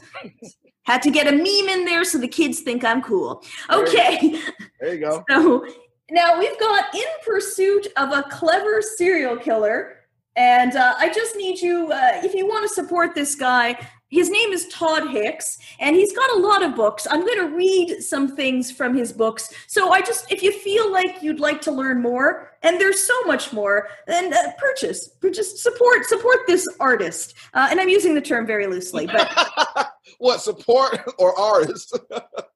[0.83, 3.41] Had to get a meme in there so the kids think I'm cool.
[3.71, 4.41] Okay.
[4.81, 5.23] There you go.
[5.29, 5.65] So
[6.09, 9.97] now we've got In Pursuit of a Clever Serial Killer.
[10.35, 13.77] And uh, I just need you, uh, if you want to support this guy,
[14.09, 17.07] his name is Todd Hicks, and he's got a lot of books.
[17.09, 19.51] I'm going to read some things from his books.
[19.65, 23.21] So I just, if you feel like you'd like to learn more, and there's so
[23.25, 27.33] much more, then uh, purchase, just support, support this artist.
[27.55, 29.89] Uh, and I'm using the term very loosely, but
[30.19, 31.97] what support or artist?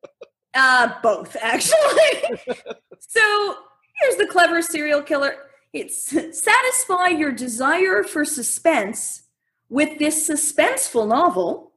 [0.54, 2.38] uh, both actually.
[3.00, 3.56] so
[4.02, 5.36] here's the clever serial killer.
[5.74, 9.24] It's satisfy your desire for suspense
[9.70, 11.74] with this suspenseful novel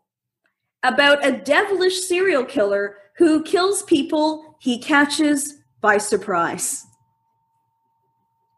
[0.83, 6.87] about a devilish serial killer who kills people he catches by surprise.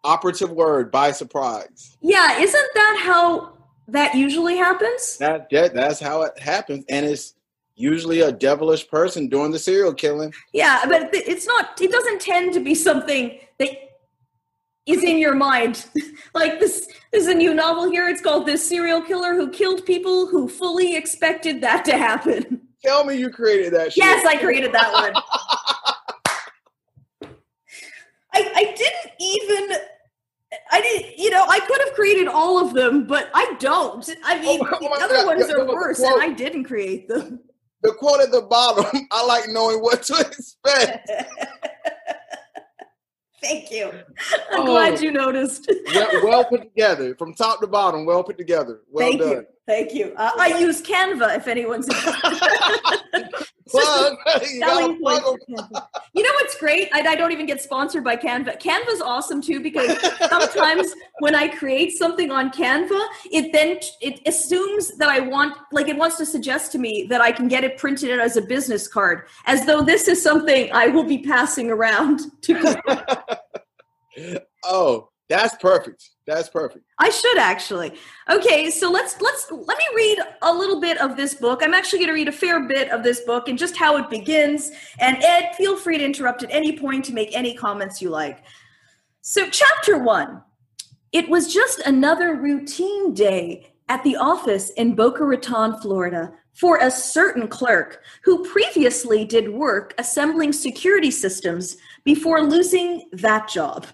[0.05, 1.97] Operative word by surprise.
[2.01, 3.53] Yeah, isn't that how
[3.89, 5.17] that usually happens?
[5.19, 7.35] That, that that's how it happens, and it's
[7.75, 10.33] usually a devilish person doing the serial killing.
[10.53, 11.81] Yeah, but it's not.
[11.81, 13.71] It doesn't tend to be something that
[14.87, 15.87] is in your mind.
[16.35, 18.09] like this, there's a new novel here.
[18.09, 23.05] It's called "This Serial Killer Who Killed People Who Fully Expected That to Happen." Tell
[23.05, 23.93] me you created that.
[23.93, 24.03] Shit.
[24.03, 25.13] Yes, I created that one.
[28.35, 29.77] I, I didn't even
[30.71, 34.09] I didn't, you know, I could have created all of them, but I don't.
[34.25, 35.27] I mean, oh, the other God.
[35.27, 37.41] ones are worse, and I didn't create them.
[37.83, 41.11] The quote at the bottom, I like knowing what to expect.
[43.43, 43.91] Thank you.
[44.53, 45.69] I'm oh, glad you noticed.
[45.93, 48.07] well, well, put together, from top to bottom.
[48.07, 48.83] Well put together.
[48.89, 49.31] Well Thank done.
[49.31, 49.47] You.
[49.67, 50.13] Thank you.
[50.17, 51.87] Uh, I use Canva if anyone's
[53.73, 54.17] plug.
[54.43, 55.39] you, selling plug
[56.15, 56.89] you know what's great?
[56.93, 58.61] I, I, don't even get sponsored by Canva.
[58.61, 59.99] Canva's awesome too because
[60.29, 65.89] sometimes when I create something on Canva, it then it assumes that I want like
[65.89, 68.43] it wants to suggest to me that I can get it printed out as a
[68.43, 72.83] business card, as though this is something I will be passing around to.
[74.65, 76.11] oh, that's perfect.
[76.27, 76.85] That's perfect.
[76.99, 77.93] I should actually.
[78.31, 81.63] Okay, so let's let's let me read a little bit of this book.
[81.63, 84.09] I'm actually going to read a fair bit of this book and just how it
[84.09, 84.71] begins.
[85.01, 88.45] And Ed, feel free to interrupt at any point to make any comments you like.
[89.21, 90.43] So, chapter 1.
[91.13, 96.91] It was just another routine day at the office in Boca Raton, Florida, for a
[96.91, 103.87] certain clerk who previously did work assembling security systems before losing that job.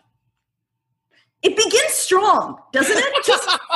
[1.43, 3.25] It begins strong, doesn't it?
[3.25, 3.49] Just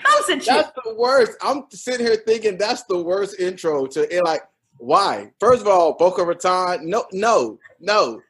[0.00, 0.44] how's it?
[0.44, 1.32] That's the worst.
[1.42, 4.24] I'm sitting here thinking that's the worst intro to it.
[4.24, 4.42] Like,
[4.78, 5.30] why?
[5.38, 6.88] First of all, Boca Raton.
[6.88, 8.22] No, no, no,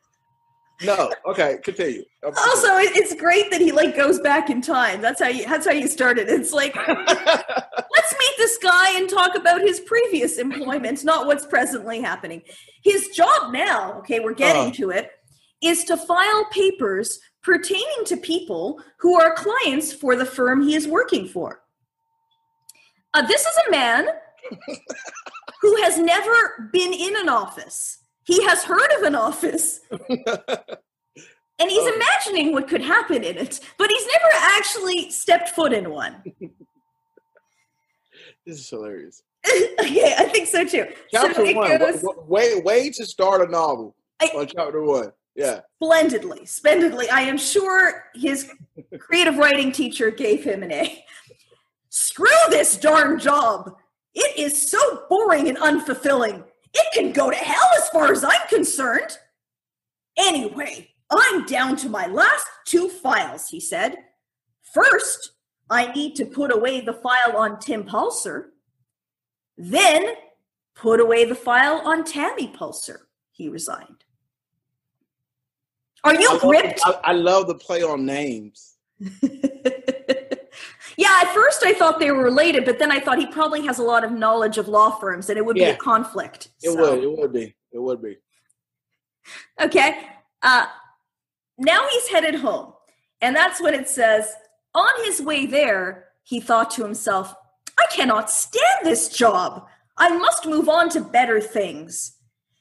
[0.82, 1.12] no.
[1.26, 2.04] Okay, continue.
[2.24, 5.00] Also, it's great that he like goes back in time.
[5.00, 5.46] That's how you.
[5.46, 6.28] That's how you started.
[6.28, 12.00] It's like let's meet this guy and talk about his previous employment, not what's presently
[12.00, 12.42] happening.
[12.82, 13.98] His job now.
[14.00, 14.74] Okay, we're getting uh.
[14.74, 15.10] to it.
[15.62, 20.86] Is to file papers pertaining to people who are clients for the firm he is
[20.86, 21.62] working for.
[23.14, 24.06] Uh, this is a man
[25.60, 27.98] who has never been in an office.
[28.24, 29.80] He has heard of an office.
[29.90, 31.94] and he's oh.
[31.94, 36.22] imagining what could happen in it, but he's never actually stepped foot in one.
[38.46, 39.22] this is hilarious.
[39.80, 40.86] okay, I think so too.
[41.10, 45.12] Chapter so one, goes, way, way to start a novel I, on chapter one.
[45.34, 45.60] Yeah.
[45.82, 47.08] Splendidly, splendidly.
[47.08, 48.50] I am sure his
[48.98, 51.04] creative writing teacher gave him an A.
[51.88, 53.74] Screw this darn job.
[54.14, 56.44] It is so boring and unfulfilling.
[56.74, 59.18] It can go to hell as far as I'm concerned.
[60.18, 63.96] Anyway, I'm down to my last two files, he said.
[64.72, 65.32] First,
[65.70, 68.46] I need to put away the file on Tim Pulser.
[69.56, 70.14] Then,
[70.74, 73.00] put away the file on Tammy Pulser,
[73.32, 74.04] he resigned.
[76.04, 76.80] Are you I gripped?
[76.84, 78.76] I, I love the play on names.
[80.96, 83.78] yeah, at first I thought they were related, but then I thought he probably has
[83.78, 85.70] a lot of knowledge of law firms and it would yeah.
[85.70, 86.48] be a conflict.
[86.62, 86.80] It so.
[86.80, 87.04] would.
[87.04, 87.54] It would be.
[87.72, 88.18] It would be.
[89.60, 90.06] Okay.
[90.42, 90.66] Uh,
[91.58, 92.72] now he's headed home.
[93.20, 94.34] And that's when it says,
[94.74, 97.34] on his way there, he thought to himself,
[97.78, 99.66] I cannot stand this job.
[99.96, 102.16] I must move on to better things.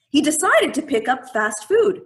[0.09, 2.01] He decided to pick up fast food.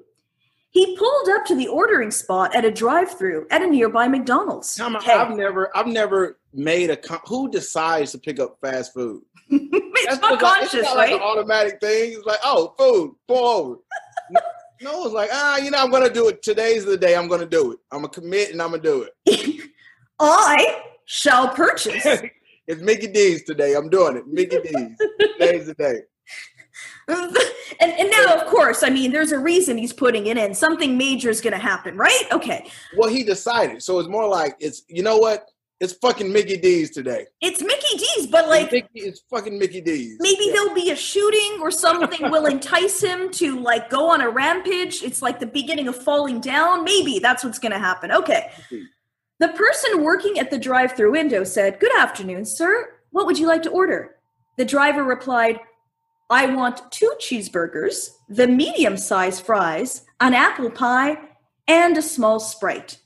[0.75, 4.75] He pulled up to the ordering spot at a drive-through at a nearby McDonald's.
[4.75, 5.13] Tom, hey.
[5.13, 6.97] I've never, I've never made a.
[7.27, 9.21] who decides to pick up fast food?
[9.49, 11.13] it's not conscious, it's not right?
[11.13, 12.15] Like an automatic thing.
[12.17, 13.75] It's like, oh, food, pull over.
[14.81, 16.43] no, it's like, ah, you know, I'm gonna do it.
[16.43, 17.15] Today's the day.
[17.15, 17.79] I'm gonna do it.
[17.93, 19.71] I'm gonna commit and I'm gonna do it.
[20.19, 22.05] I shall purchase.
[22.67, 23.75] it's Mickey D's today.
[23.75, 24.27] I'm doing it.
[24.27, 24.97] Mickey D's.
[25.39, 26.01] Today's the day.
[27.07, 30.53] and, and now, of course, I mean, there's a reason he's putting it in.
[30.55, 32.23] Something major is going to happen, right?
[32.31, 32.69] Okay.
[32.97, 33.83] Well, he decided.
[33.83, 35.49] So it's more like it's, you know what?
[35.81, 37.25] It's fucking Mickey D's today.
[37.41, 40.15] It's Mickey D's, but like Mickey, it's fucking Mickey D's.
[40.21, 40.53] maybe Yeah.
[40.53, 45.03] there'll be a shooting or something will entice him to like go on a rampage.
[45.03, 46.85] It's like the beginning of falling down.
[46.85, 48.09] Maybe that's what's going to happen.
[48.11, 48.51] Okay.
[49.39, 52.93] The person working at the drive-through window said, "Good afternoon, sir.
[53.11, 54.15] What would you like to order?"
[54.57, 55.59] The driver replied,
[56.29, 61.17] "I want two cheeseburgers, the medium-sized fries, an apple pie,
[61.67, 62.99] and a small Sprite."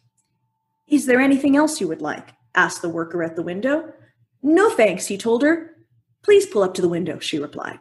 [0.88, 3.94] "Is there anything else you would like?" asked the worker at the window.
[4.42, 5.76] "No, thanks," he told her.
[6.22, 7.80] Please pull up to the window, she replied.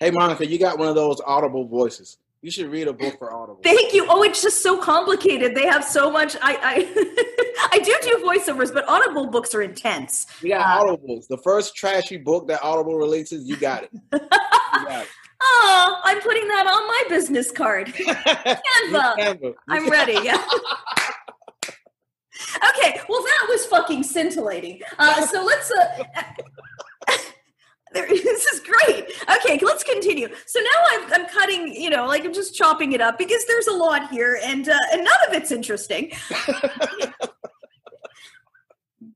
[0.00, 2.18] Hey Monica, you got one of those audible voices.
[2.44, 3.58] You should read a book for Audible.
[3.64, 4.06] Thank you.
[4.06, 5.54] Oh, it's just so complicated.
[5.54, 6.36] They have so much.
[6.42, 10.26] I I, I do do voiceovers, but Audible books are intense.
[10.42, 11.26] You got Uh, Audibles.
[11.26, 13.90] The first trashy book that Audible releases, you got it.
[14.12, 15.06] You got
[15.40, 17.86] Oh, I'm putting that on my business card.
[17.94, 19.16] Canva.
[19.16, 19.54] Canva.
[19.70, 20.18] I'm ready.
[20.22, 20.36] Yeah.
[21.64, 23.00] okay.
[23.08, 24.82] Well, that was fucking scintillating.
[24.98, 25.70] Uh, so let's.
[25.70, 26.04] Uh,
[27.94, 29.06] this is great.
[29.38, 30.28] Okay, let's continue.
[30.46, 30.83] So now
[31.44, 34.68] cutting, you know, like I'm just chopping it up because there's a lot here, and
[34.68, 36.12] uh, and none of it's interesting.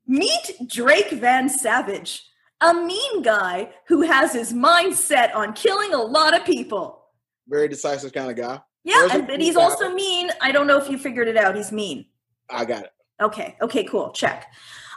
[0.07, 2.25] Meet Drake Van Savage,
[2.61, 7.05] a mean guy who has his mind set on killing a lot of people.
[7.47, 8.61] Very decisive kind of guy.
[8.85, 9.63] Yeah, and, but he's guy?
[9.63, 10.31] also mean.
[10.41, 11.57] I don't know if you figured it out.
[11.57, 12.07] He's mean.
[12.51, 12.91] I got it.
[13.21, 14.13] Okay, okay, cool.
[14.13, 14.47] Check.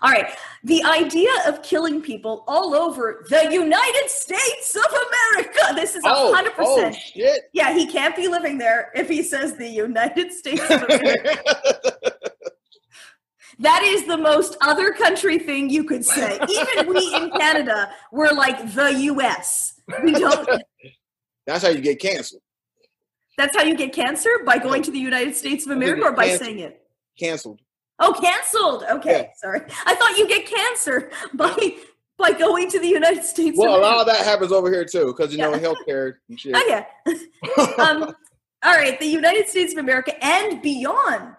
[0.02, 0.36] All right.
[0.64, 5.76] The idea of killing people all over the United States of America.
[5.76, 6.96] This is oh, oh, hundred oh percent.
[6.96, 7.50] shit.
[7.54, 11.38] Yeah, he can't be living there if he says the United States of America.
[13.60, 16.40] that is the most other country thing you could say.
[16.50, 19.80] Even we in Canada, we're like the US.
[20.04, 20.48] We don't
[21.46, 22.42] That's how you get canceled.
[23.38, 26.28] that's how you get cancer by going to the United States of America or by
[26.28, 26.46] cancer.
[26.46, 26.82] saying it.
[27.18, 27.62] Canceled.
[28.04, 28.84] Oh, canceled.
[28.90, 29.28] Okay, Yeah.
[29.38, 29.62] sorry.
[29.86, 31.76] I thought you get cancer by
[32.18, 33.58] by going to the United States.
[33.58, 36.54] Well, a lot of that happens over here too, because you know healthcare and shit.
[36.56, 36.86] Oh yeah.
[37.84, 38.14] um,
[38.64, 41.36] all right, the United States of America and beyond,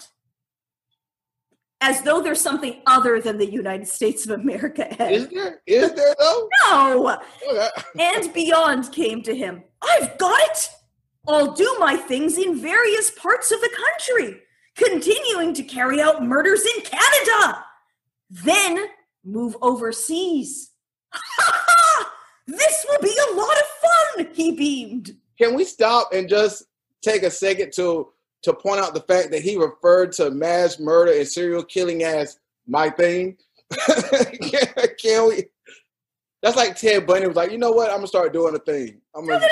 [1.81, 4.87] as though there's something other than the United States of America.
[5.12, 5.61] Is there?
[5.66, 6.48] Is there though?
[6.70, 7.18] no,
[7.51, 7.68] Okay.
[7.98, 9.62] and beyond came to him.
[9.83, 10.68] I've got it.
[11.29, 14.40] I'll do my things in various parts of the country,
[14.76, 17.64] continuing to carry out murders in Canada.
[18.30, 18.87] Then
[19.24, 20.70] move overseas.
[22.46, 23.64] this will be a lot of
[24.16, 25.16] fun, he beamed.
[25.38, 26.64] Can we stop and just
[27.02, 28.08] take a second to
[28.42, 32.38] to point out the fact that he referred to mass murder and serial killing as
[32.66, 33.37] my thing?
[34.98, 35.44] can, we?
[36.42, 37.90] That's like Ted Bundy was like, you know what?
[37.90, 39.00] I'm gonna start doing a thing.
[39.14, 39.46] I'm gonna.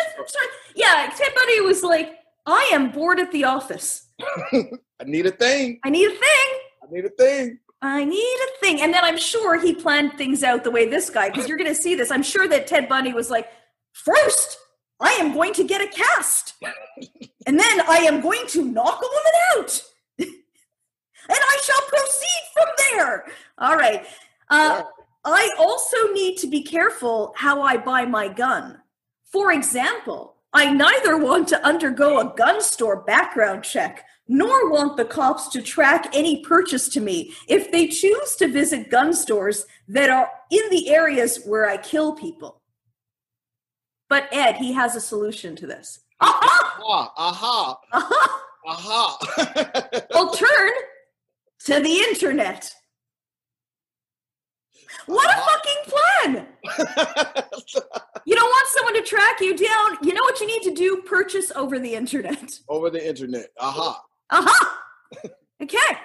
[0.74, 4.08] Yeah, Ted Bundy was like, I am bored at the office.
[4.52, 5.80] I need a thing.
[5.84, 6.60] I need a thing.
[6.82, 7.58] I need a thing.
[7.82, 8.80] I need a thing.
[8.82, 11.70] And then I'm sure he planned things out the way this guy, because you're going
[11.70, 12.10] to see this.
[12.10, 13.48] I'm sure that Ted Bundy was like,
[13.92, 14.58] first,
[15.00, 16.54] I am going to get a cast.
[17.46, 19.82] And then I am going to knock a woman out.
[20.18, 20.28] and
[21.28, 23.24] I shall proceed from there.
[23.58, 24.04] All right.
[24.50, 24.82] Uh,
[25.24, 28.80] I also need to be careful how I buy my gun.
[29.24, 35.04] For example, I neither want to undergo a gun store background check nor want the
[35.04, 40.08] cops to track any purchase to me if they choose to visit gun stores that
[40.08, 42.62] are in the areas where I kill people.
[44.08, 45.98] But Ed, he has a solution to this.
[46.20, 47.12] Aha!
[47.16, 47.78] Aha!
[47.92, 48.38] Aha!
[48.66, 49.88] Aha!
[50.14, 50.70] I'll turn
[51.64, 52.72] to the internet.
[55.06, 56.46] What a fucking plan!
[58.26, 59.96] You don't want someone to track you down.
[60.02, 61.02] You know what you need to do?
[61.02, 62.60] Purchase over the internet.
[62.68, 63.48] Over the internet.
[63.58, 64.00] Aha!
[64.30, 64.78] Aha!
[65.62, 65.98] Okay.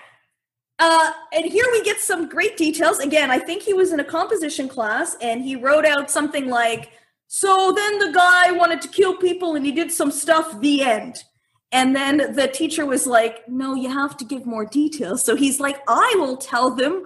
[0.78, 3.00] Uh, and here we get some great details.
[3.00, 6.92] Again, I think he was in a composition class and he wrote out something like,
[7.28, 11.24] So then the guy wanted to kill people and he did some stuff, the end.
[11.72, 15.24] And then the teacher was like, No, you have to give more details.
[15.24, 17.06] So he's like, I will tell them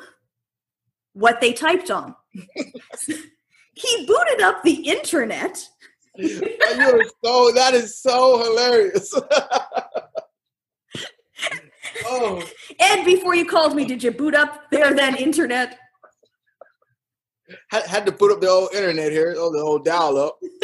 [1.14, 2.16] what they typed on.
[2.34, 5.58] he booted up the internet.
[6.18, 9.14] so that is so hilarious.
[12.06, 12.44] oh,
[12.80, 15.78] And before you called me, did you boot up there then internet?
[17.70, 20.40] had, had to put up the old internet here, oh, the old dial up.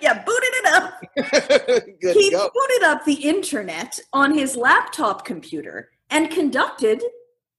[0.00, 1.00] yeah, booted it up.
[2.00, 2.50] Good he go.
[2.52, 7.02] booted up the internet on his laptop computer and conducted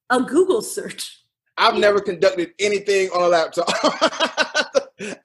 [0.09, 1.19] a Google search.
[1.57, 3.69] I've never conducted anything on a laptop.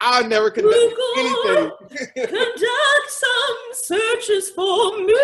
[0.00, 1.70] I've never conducted anything.
[2.16, 5.14] Conduct some searches for me.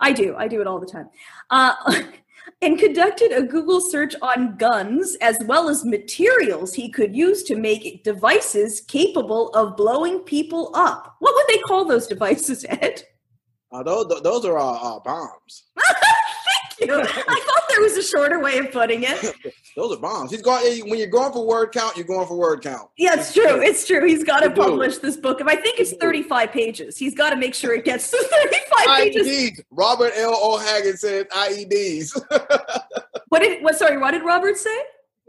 [0.00, 0.34] I do.
[0.36, 1.08] I do it all the time.
[1.50, 1.74] Uh,
[2.62, 7.56] and conducted a Google search on guns as well as materials he could use to
[7.56, 11.16] make devices capable of blowing people up.
[11.20, 13.02] What would they call those devices, Ed?
[13.72, 15.64] Uh, those those are uh, uh, bombs.
[16.80, 16.94] You.
[17.00, 19.34] I thought there was a shorter way of putting it.
[19.76, 20.30] Those are bombs.
[20.30, 21.96] He's going when you're going for word count.
[21.96, 22.90] You're going for word count.
[22.96, 23.62] Yeah, it's true.
[23.62, 24.06] It's true.
[24.06, 25.40] He's got to publish this book.
[25.40, 28.98] If I think it's 35 pages, he's got to make sure it gets to 35
[28.98, 29.26] pages.
[29.26, 29.60] IEDs.
[29.70, 30.38] Robert L.
[30.42, 32.20] O'Hagan said IEDs.
[33.28, 34.76] What did what sorry, what did Robert say?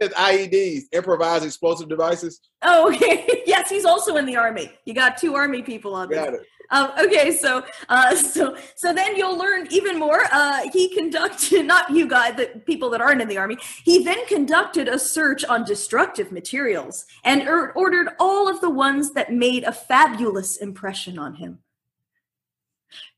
[0.09, 2.41] IEDs, improvised explosive devices.
[2.63, 3.43] Oh, okay.
[3.45, 4.71] yes, he's also in the army.
[4.85, 6.17] You got two army people on this.
[6.17, 6.41] Got it.
[6.71, 10.21] Um, okay, so uh, so so then you'll learn even more.
[10.31, 13.57] Uh, he conducted not you guys, the people that aren't in the army.
[13.83, 19.11] He then conducted a search on destructive materials and er- ordered all of the ones
[19.11, 21.59] that made a fabulous impression on him.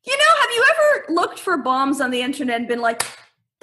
[0.05, 3.03] You know, have you ever looked for bombs on the internet and been like,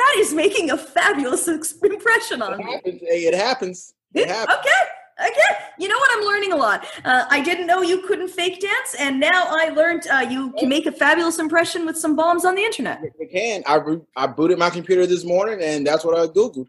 [0.00, 1.46] "That is making a fabulous
[1.94, 2.72] impression on It me"?
[2.72, 3.00] happens.
[3.02, 3.94] Hey, it happens.
[4.14, 4.58] It happens.
[4.58, 5.50] Okay, okay.
[5.78, 6.10] You know what?
[6.16, 6.78] I'm learning a lot.
[7.04, 10.68] Uh, I didn't know you couldn't fake dance, and now I learned uh, you can
[10.68, 12.98] make a fabulous impression with some bombs on the internet.
[13.20, 13.62] You can.
[13.66, 16.66] I re- I booted my computer this morning, and that's what I googled.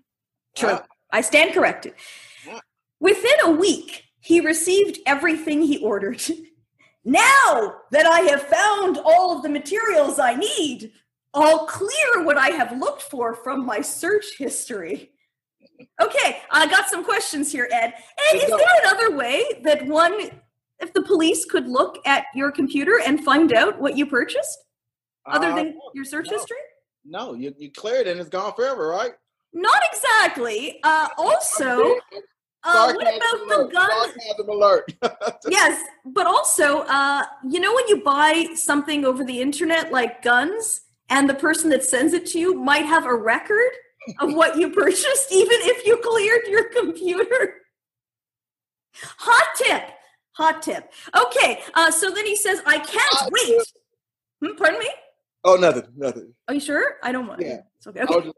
[0.55, 0.77] True.
[1.11, 1.93] I stand corrected.
[2.99, 6.21] Within a week, he received everything he ordered.
[7.03, 10.91] now that I have found all of the materials I need,
[11.33, 15.11] I'll clear what I have looked for from my search history.
[16.01, 17.93] Okay, I got some questions here, Ed.
[18.31, 20.29] Ed, is there another way that one,
[20.79, 24.57] if the police could look at your computer and find out what you purchased,
[25.25, 26.37] other uh, than your search no.
[26.37, 26.57] history?
[27.05, 29.11] no, you you cleared it and it's gone forever, right?
[29.53, 30.79] Not exactly.
[30.83, 31.95] Uh, also,
[32.63, 33.73] uh, what about the alert.
[33.73, 33.89] gun?
[33.89, 34.93] Sarcasm alert.
[35.49, 40.81] yes, but also, uh, you know, when you buy something over the internet like guns,
[41.11, 43.71] and the person that sends it to you might have a record
[44.19, 47.55] of what you purchased, even if you cleared your computer.
[48.95, 49.83] Hot tip.
[50.33, 50.91] Hot tip.
[51.15, 53.61] Okay, uh, so then he says, I can't Hot wait.
[54.41, 54.89] Hmm, pardon me?
[55.43, 56.33] oh, nothing, nothing.
[56.47, 56.95] Are you sure?
[57.03, 57.41] I don't want.
[57.41, 57.59] Yeah.
[57.77, 57.99] It's okay.
[57.99, 58.25] I okay.
[58.27, 58.35] just-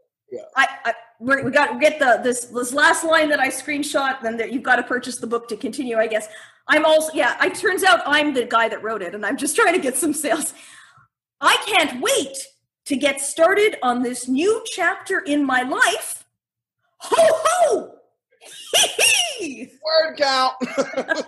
[0.56, 4.20] I, I we're, we got to get the this this last line that I screenshot.
[4.20, 5.96] Then that you've got to purchase the book to continue.
[5.96, 6.26] I guess
[6.66, 7.36] I'm also yeah.
[7.44, 9.96] It turns out I'm the guy that wrote it, and I'm just trying to get
[9.96, 10.52] some sales.
[11.40, 12.36] I can't wait
[12.86, 16.24] to get started on this new chapter in my life.
[16.98, 17.94] Ho ho!
[19.40, 20.54] Word count.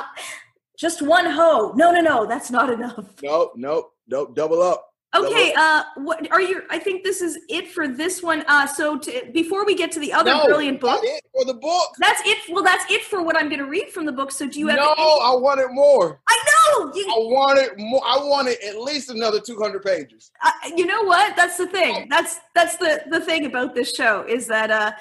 [0.78, 1.72] Just one ho.
[1.76, 2.26] No, no, no.
[2.26, 3.04] That's not enough.
[3.22, 4.34] nope, nope, nope.
[4.34, 4.89] Double up.
[5.12, 6.62] Okay, uh, what are you?
[6.70, 8.44] I think this is it for this one.
[8.46, 11.88] Uh, so to, before we get to the other no, brilliant book, for the book.
[11.98, 12.38] That's it.
[12.48, 14.30] Well, that's it for what I'm going to read from the book.
[14.30, 14.76] So do you have?
[14.78, 16.20] no, any- I wanted more.
[16.28, 16.90] I know.
[16.90, 18.00] I You, wanted more.
[18.04, 20.30] I wanted at least another two hundred pages.
[20.44, 21.34] uh, you know what?
[21.34, 22.06] That's the thing.
[22.08, 24.92] That's that's the the thing about this show is that uh,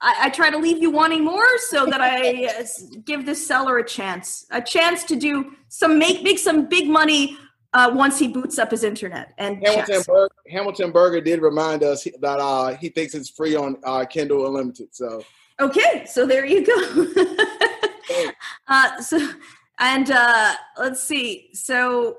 [0.00, 2.64] I, I try to leave you wanting more, so that I uh,
[3.04, 7.36] give this seller a chance, a chance to do some make make some big money
[7.72, 10.02] uh, once he boots up his internet and Hamilton.
[10.06, 14.46] Berger, Hamilton Berger did remind us that uh, he thinks it's free on uh, Kindle
[14.46, 14.88] Unlimited.
[14.92, 15.22] So
[15.60, 18.30] Okay, so there you go.
[18.68, 19.32] uh, so,
[19.78, 21.50] and uh, let's see.
[21.52, 22.16] So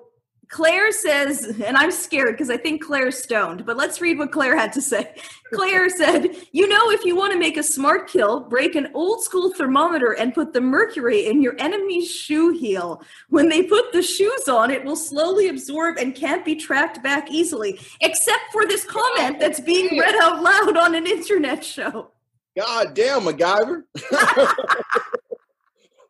[0.52, 4.58] Claire says, and I'm scared because I think Claire's stoned, but let's read what Claire
[4.58, 5.16] had to say.
[5.54, 9.24] Claire said, You know, if you want to make a smart kill, break an old
[9.24, 13.02] school thermometer and put the mercury in your enemy's shoe heel.
[13.30, 17.32] When they put the shoes on, it will slowly absorb and can't be tracked back
[17.32, 22.12] easily, except for this comment that's being read out loud on an internet show.
[22.58, 23.84] God damn, MacGyver.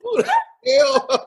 [0.02, 0.32] Who the
[0.66, 1.26] hell?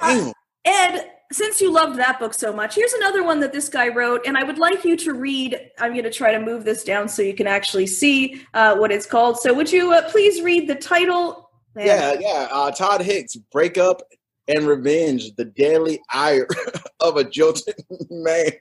[0.00, 0.32] Uh, damn.
[0.64, 4.24] Ed, since you loved that book so much, here's another one that this guy wrote,
[4.26, 5.58] and I would like you to read.
[5.80, 8.92] I'm going to try to move this down so you can actually see uh, what
[8.92, 9.38] it's called.
[9.40, 11.50] So, would you uh, please read the title?
[11.74, 12.48] And- Yeah, yeah.
[12.52, 14.02] Uh, Todd Hicks, Breakup
[14.46, 16.46] and Revenge, the deadly ire
[17.00, 17.74] of a jilted
[18.10, 18.52] man.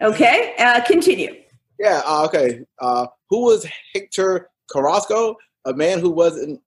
[0.00, 1.34] Okay, uh, continue.
[1.80, 2.60] Yeah, uh, okay.
[2.80, 5.36] Uh, who was Hector Carrasco?
[5.64, 6.60] A man who wasn't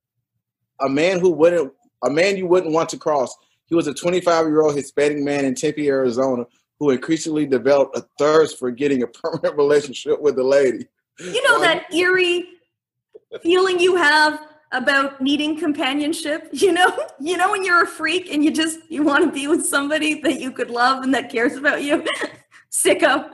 [0.80, 1.72] a man who wouldn't
[2.04, 3.34] a man you wouldn't want to cross.
[3.68, 6.46] He was a 25 year old Hispanic man in Tempe, Arizona,
[6.78, 10.86] who increasingly developed a thirst for getting a permanent relationship with a lady.
[11.18, 12.44] You know that eerie
[13.42, 14.40] feeling you have
[14.72, 16.48] about needing companionship.
[16.58, 19.46] You know, you know when you're a freak and you just you want to be
[19.48, 22.04] with somebody that you could love and that cares about you.
[22.70, 23.30] Sicko.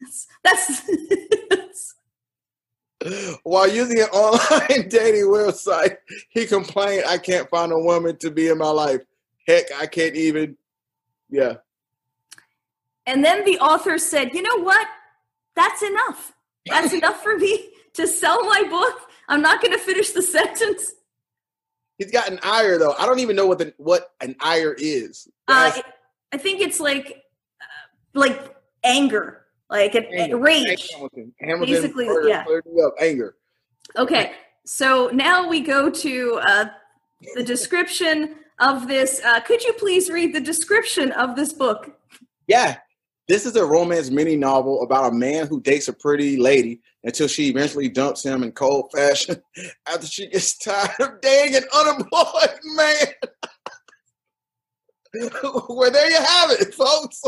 [0.00, 0.82] That's,
[1.62, 1.94] that's
[3.42, 5.96] While using an online dating website,
[6.30, 9.02] he complained, "I can't find a woman to be in my life.
[9.48, 10.56] Heck, I can't even."
[11.30, 11.56] Yeah,
[13.06, 14.86] And then the author said, you know what?
[15.56, 16.32] That's enough.
[16.66, 19.10] That's enough for me to sell my book.
[19.28, 20.92] I'm not going to finish the sentence.
[21.98, 22.94] He's got an ire though.
[22.98, 25.26] I don't even know what the what an ire is.
[25.48, 25.72] Uh,
[26.32, 27.24] I think it's like,
[27.60, 27.64] uh,
[28.14, 30.38] like anger, like an, Anger.
[30.38, 30.90] rage.
[30.92, 31.34] Hamilton.
[31.40, 32.86] Hamilton Basically, murder yeah.
[32.86, 32.94] up.
[33.00, 33.36] Anger.
[33.96, 34.32] Okay,
[34.64, 36.66] so now we go to uh,
[37.34, 39.20] the description of this.
[39.24, 41.90] Uh, could you please read the description of this book?
[42.46, 42.78] Yeah.
[43.28, 47.28] This is a romance mini novel about a man who dates a pretty lady until
[47.28, 49.36] she eventually dumps him in cold fashion
[49.86, 53.06] after she gets tired of dating an unemployed man.
[55.68, 57.22] well, there you have it, folks.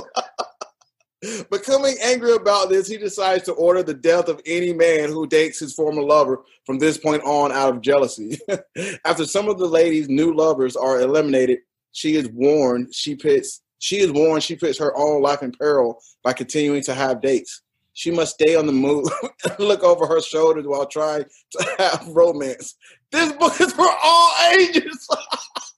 [1.51, 5.59] Becoming angry about this, he decides to order the death of any man who dates
[5.59, 8.39] his former lover from this point on out of jealousy.
[9.05, 11.59] After some of the lady's new lovers are eliminated,
[11.93, 16.01] she is warned she puts she is warned she puts her own life in peril
[16.23, 17.63] by continuing to have dates.
[17.93, 19.07] She must stay on the move
[19.59, 22.77] look over her shoulders while trying to have romance.
[23.11, 25.09] This book is for all ages.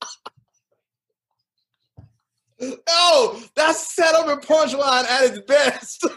[2.89, 6.05] oh, that's set up and punchline at its best.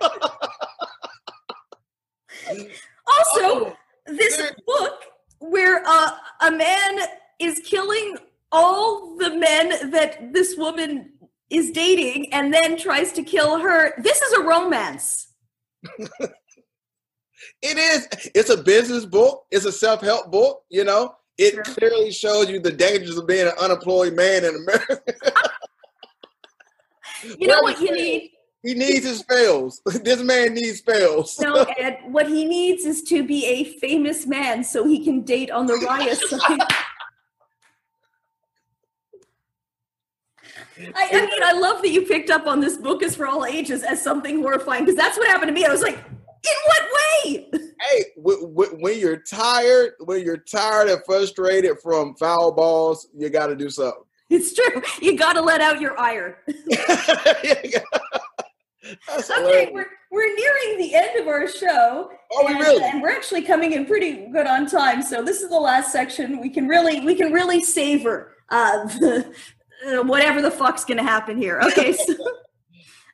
[3.07, 3.75] Also,
[4.07, 5.01] this there- book
[5.39, 6.99] where uh, a man
[7.39, 8.17] is killing
[8.51, 11.11] all the men that this woman
[11.49, 13.93] is dating and then tries to kill her.
[14.01, 15.27] This is a romance.
[17.61, 18.07] It is.
[18.35, 19.45] It's a business book.
[19.49, 20.63] It's a self-help book.
[20.69, 21.63] You know, it Sure.
[21.63, 24.99] clearly shows you the dangers of being an unemployed man in America.
[27.23, 28.31] You know what you need?
[28.65, 29.81] he needs his spells.
[30.03, 31.39] This man needs spells.
[31.39, 35.51] No, Ed, what he needs is to be a famous man so he can date
[35.51, 36.59] on the Raya side.
[40.77, 43.45] I, I mean, I love that you picked up on this book is for all
[43.45, 45.65] ages as something horrifying because that's what happened to me.
[45.65, 47.49] I was like, in what way?
[47.53, 53.29] Hey, w- w- when you're tired, when you're tired and frustrated from foul balls, you
[53.29, 54.03] got to do something.
[54.29, 54.81] It's true.
[55.01, 56.39] You got to let out your ire.
[59.07, 59.69] That's Okay, hilarious.
[59.73, 62.09] we're, we're nearing the end of our show.
[62.31, 62.83] Oh, we and, really?
[62.83, 65.01] and we're actually coming in pretty good on time.
[65.01, 66.39] So this is the last section.
[66.39, 69.33] We can really we can really savor uh, the,
[69.87, 71.59] uh, whatever the fuck's gonna happen here.
[71.61, 72.13] Okay, so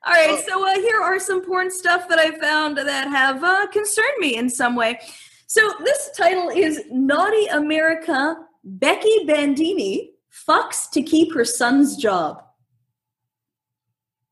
[0.05, 0.43] all right.
[0.47, 4.35] So uh, here are some porn stuff that I found that have uh, concerned me
[4.35, 4.99] in some way.
[5.47, 10.10] So this title is "Naughty America." Becky Bandini
[10.47, 12.43] fucks to keep her son's job.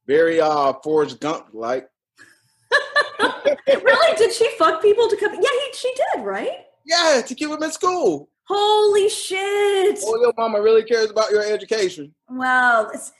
[0.08, 1.88] Very uh Forrest Gump like.
[3.68, 4.18] really?
[4.18, 5.34] Did she fuck people to come?
[5.34, 6.66] Yeah, he, she did, right?
[6.86, 8.30] Yeah, to keep him in school.
[8.50, 10.00] Holy shit!
[10.04, 12.14] Oh, your mama really cares about your education.
[12.30, 12.89] Wow.
[12.91, 13.12] It's,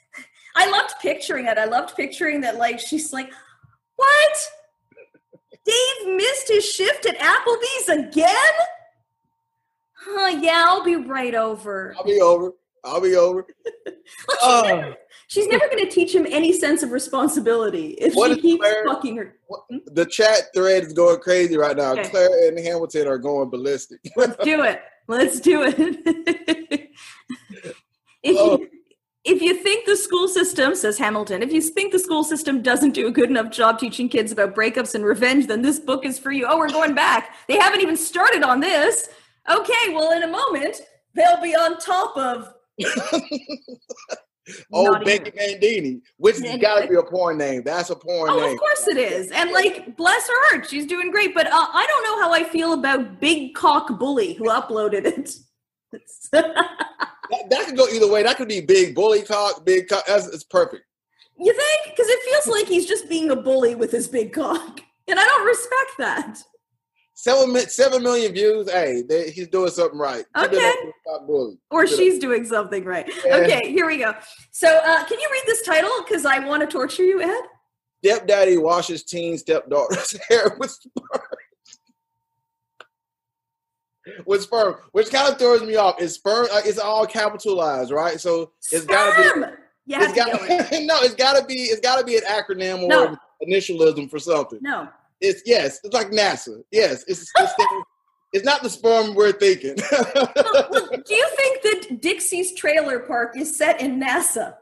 [0.56, 1.60] I loved picturing it.
[1.60, 3.32] I loved picturing that, like, she's like,
[3.96, 4.50] what?
[5.66, 8.54] Dave missed his shift at Applebee's again?
[9.94, 11.94] Huh, yeah, I'll be right over.
[11.96, 12.54] I'll be over.
[12.84, 13.46] I'll be over.
[13.86, 14.62] Look, she's, Oh.
[14.66, 14.96] never,
[15.28, 18.62] she's never um, going to teach him any sense of responsibility if What she keeps
[18.62, 19.36] Claire- fucking her.
[19.70, 19.78] Hmm?
[19.94, 21.92] The chat thread is going crazy right now.
[21.94, 22.10] Okay.
[22.10, 24.00] Claire and Hamilton are going ballistic.
[24.16, 24.82] Let's do it.
[25.08, 26.90] Let's do it.
[28.24, 28.60] if Oh.
[28.60, 28.70] you
[29.26, 32.92] if you think the school system, says Hamilton, if you think the school system doesn't
[32.92, 36.18] do a good enough job teaching kids about breakups and revenge, then this book is
[36.18, 36.46] for you.
[36.50, 37.36] Oh, we're going back.
[37.48, 39.10] They haven't even started on this.
[39.52, 40.82] Okay, well, in a moment,
[41.16, 42.54] they'll be on top of.
[44.74, 47.64] oh, Becky Bandini, which has got to be a porn name.
[47.64, 48.54] That's a porn Oh, name.
[48.54, 49.32] of course it is.
[49.32, 51.34] And, like, bless her heart, she's doing great.
[51.34, 55.36] But uh, I don't know how I feel about Big Cock Bully, who uploaded it.
[56.32, 58.24] That, that could go either way.
[58.24, 60.04] That could be big bully cock, big cock.
[60.08, 60.84] That's it's perfect.
[61.38, 61.96] You think?
[61.96, 64.82] Because it feels like he's just being a bully with his big cock.
[65.08, 66.40] And I don't respect that.
[67.22, 68.72] Seven seven million views.
[68.72, 70.24] Hey, they, he's doing something right.
[70.38, 70.46] Okay.
[70.70, 71.58] up, Big Cock bully.
[71.70, 73.06] Or she's doing something right.
[73.26, 73.36] Yeah.
[73.36, 74.14] Okay, here we go.
[74.52, 75.92] So, uh, can you read this title?
[76.08, 77.42] Because I want to torture you, Ed.
[78.06, 81.22] Stepdaddy washes teen stepdaughter's hair with sperm.
[84.26, 86.00] with sperm, which kind of throws me off.
[86.00, 86.48] Is sperm?
[86.54, 88.18] Uh, it's all capitalized, right?
[88.18, 89.34] So it's got to
[89.88, 89.94] be.
[89.94, 90.28] It's got
[90.86, 90.96] no.
[91.02, 91.56] It's got to be.
[91.56, 93.18] It's got to be an acronym or No.
[93.46, 94.60] initialism for something.
[94.62, 94.88] No.
[95.22, 95.80] It's yes.
[95.84, 96.62] It's like NASA.
[96.72, 97.04] Yes.
[97.08, 97.54] It's it's,
[98.34, 99.76] it's not the sperm we're thinking.
[99.76, 104.56] Do you think that Dixie's trailer park is set in NASA?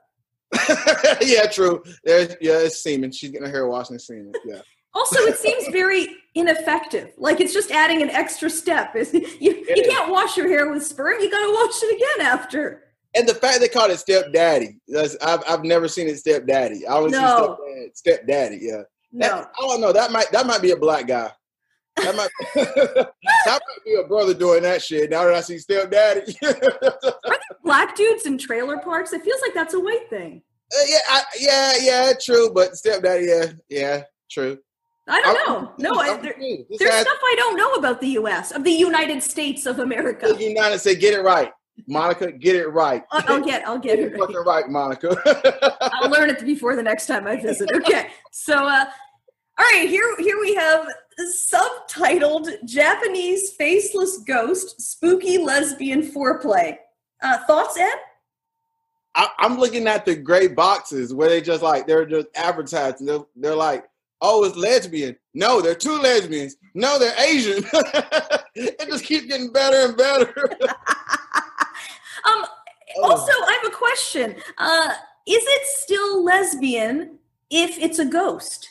[1.21, 1.83] yeah, true.
[2.03, 3.11] There's yeah, it's semen.
[3.11, 4.31] She's getting her hair washed and semen.
[4.45, 4.61] Yeah.
[4.93, 7.11] Also, it seems very ineffective.
[7.17, 8.95] Like it's just adding an extra step.
[8.95, 9.03] you
[9.39, 9.87] you It is.
[9.93, 11.19] can't wash your hair with sperm.
[11.19, 12.83] You got to wash it again after.
[13.15, 16.87] And the fact they called it stepdaddy, that's, I've I've never seen it stepdaddy.
[16.87, 17.57] I always No.
[17.59, 18.59] see stepdad, stepdaddy.
[18.61, 18.81] Yeah,
[19.11, 19.47] No.
[19.57, 19.93] I don't know.
[19.93, 21.31] That might that might be a black guy.
[21.97, 23.11] That might, that
[23.45, 25.09] might be a brother doing that shit.
[25.09, 26.37] Now that I see stepdaddy.
[27.63, 29.13] Black dudes in trailer parks.
[29.13, 30.43] It feels like that's a white thing.
[30.73, 32.51] Uh, yeah, I, yeah, yeah, true.
[32.53, 34.59] But stepdaddy, yeah, yeah, true.
[35.07, 35.73] I don't I'm know.
[35.79, 38.51] No, I, there, there's stuff I don't know about the U.S.
[38.51, 40.33] of the United States of America.
[40.33, 41.51] the United States, get it right,
[41.87, 42.31] Monica.
[42.31, 43.03] Get it right.
[43.11, 43.67] I'll, I'll get.
[43.67, 44.19] I'll get Get it.
[44.19, 44.45] right.
[44.45, 45.15] right, Monica.
[45.81, 47.69] I'll learn it before the next time I visit.
[47.73, 48.07] Okay.
[48.31, 48.85] So, uh,
[49.59, 50.87] all right, here here we have
[51.19, 56.77] subtitled Japanese faceless ghost spooky lesbian foreplay.
[57.21, 57.95] Uh, thoughts, Ed?
[59.15, 63.07] I, I'm looking at the gray boxes where they just like they're just advertising.
[63.07, 63.85] They're, they're like,
[64.21, 65.17] oh, it's lesbian.
[65.33, 66.55] No, they're two lesbians.
[66.75, 67.63] No, they're Asian.
[68.55, 70.33] it just keeps getting better and better.
[72.27, 72.45] Um,
[72.99, 73.11] Oh.
[73.11, 74.35] also, I have a question.
[74.57, 74.93] Uh,
[75.27, 77.19] is it still lesbian
[77.49, 78.69] if it's a ghost?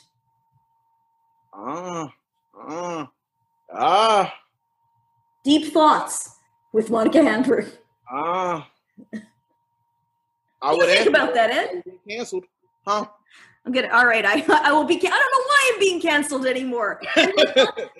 [1.53, 2.11] ah,
[2.59, 3.09] ah,
[3.73, 4.33] ah,
[5.43, 6.35] Deep thoughts
[6.73, 7.65] with Monica Andrew.
[8.11, 8.67] ah.
[10.61, 11.83] I would you think about that, Ed?
[12.09, 12.45] canceled,
[12.87, 13.05] huh?
[13.65, 13.89] I'm gonna.
[13.93, 14.95] All right, I I will be.
[14.95, 16.99] I don't know why I'm being canceled anymore.
[17.15, 17.29] I'm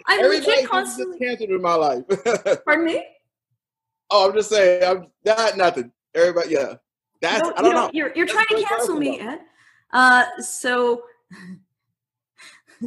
[0.09, 1.19] Everybody legit constantly.
[1.19, 2.03] canceled in my life.
[2.65, 3.05] Pardon me.
[4.09, 5.91] Oh, I'm just saying, I'm not nothing.
[6.15, 6.75] Everybody, yeah.
[7.21, 7.89] That's No, I don't know.
[7.93, 9.33] You're, you're That's trying to cancel me, personal.
[9.33, 9.39] Ed.
[9.91, 11.03] Uh, so,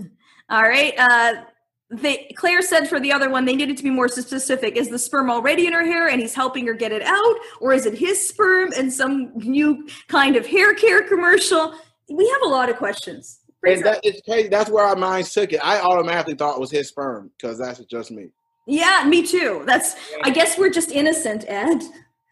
[0.51, 0.95] all right.
[0.97, 1.45] Uh,
[1.91, 4.77] they, Claire said for the other one, they needed to be more specific.
[4.77, 7.37] Is the sperm already in her hair and he's helping her get it out?
[7.61, 11.75] Or is it his sperm and some new kind of hair care commercial?
[12.09, 13.41] We have a lot of questions.
[13.63, 14.49] That, it's crazy.
[14.49, 15.61] That's where our minds took it.
[15.63, 18.29] I automatically thought it was his sperm because that's just me.
[18.71, 19.63] Yeah, me too.
[19.67, 21.83] That's, I guess we're just innocent, Ed.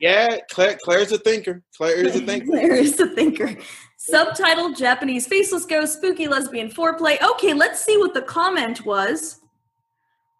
[0.00, 1.62] Yeah, Claire, Claire's a thinker.
[1.76, 2.46] Claire is a thinker.
[2.46, 3.56] Claire is a thinker.
[3.98, 7.20] Subtitled Japanese faceless ghost, spooky lesbian foreplay.
[7.20, 9.40] Okay, let's see what the comment was.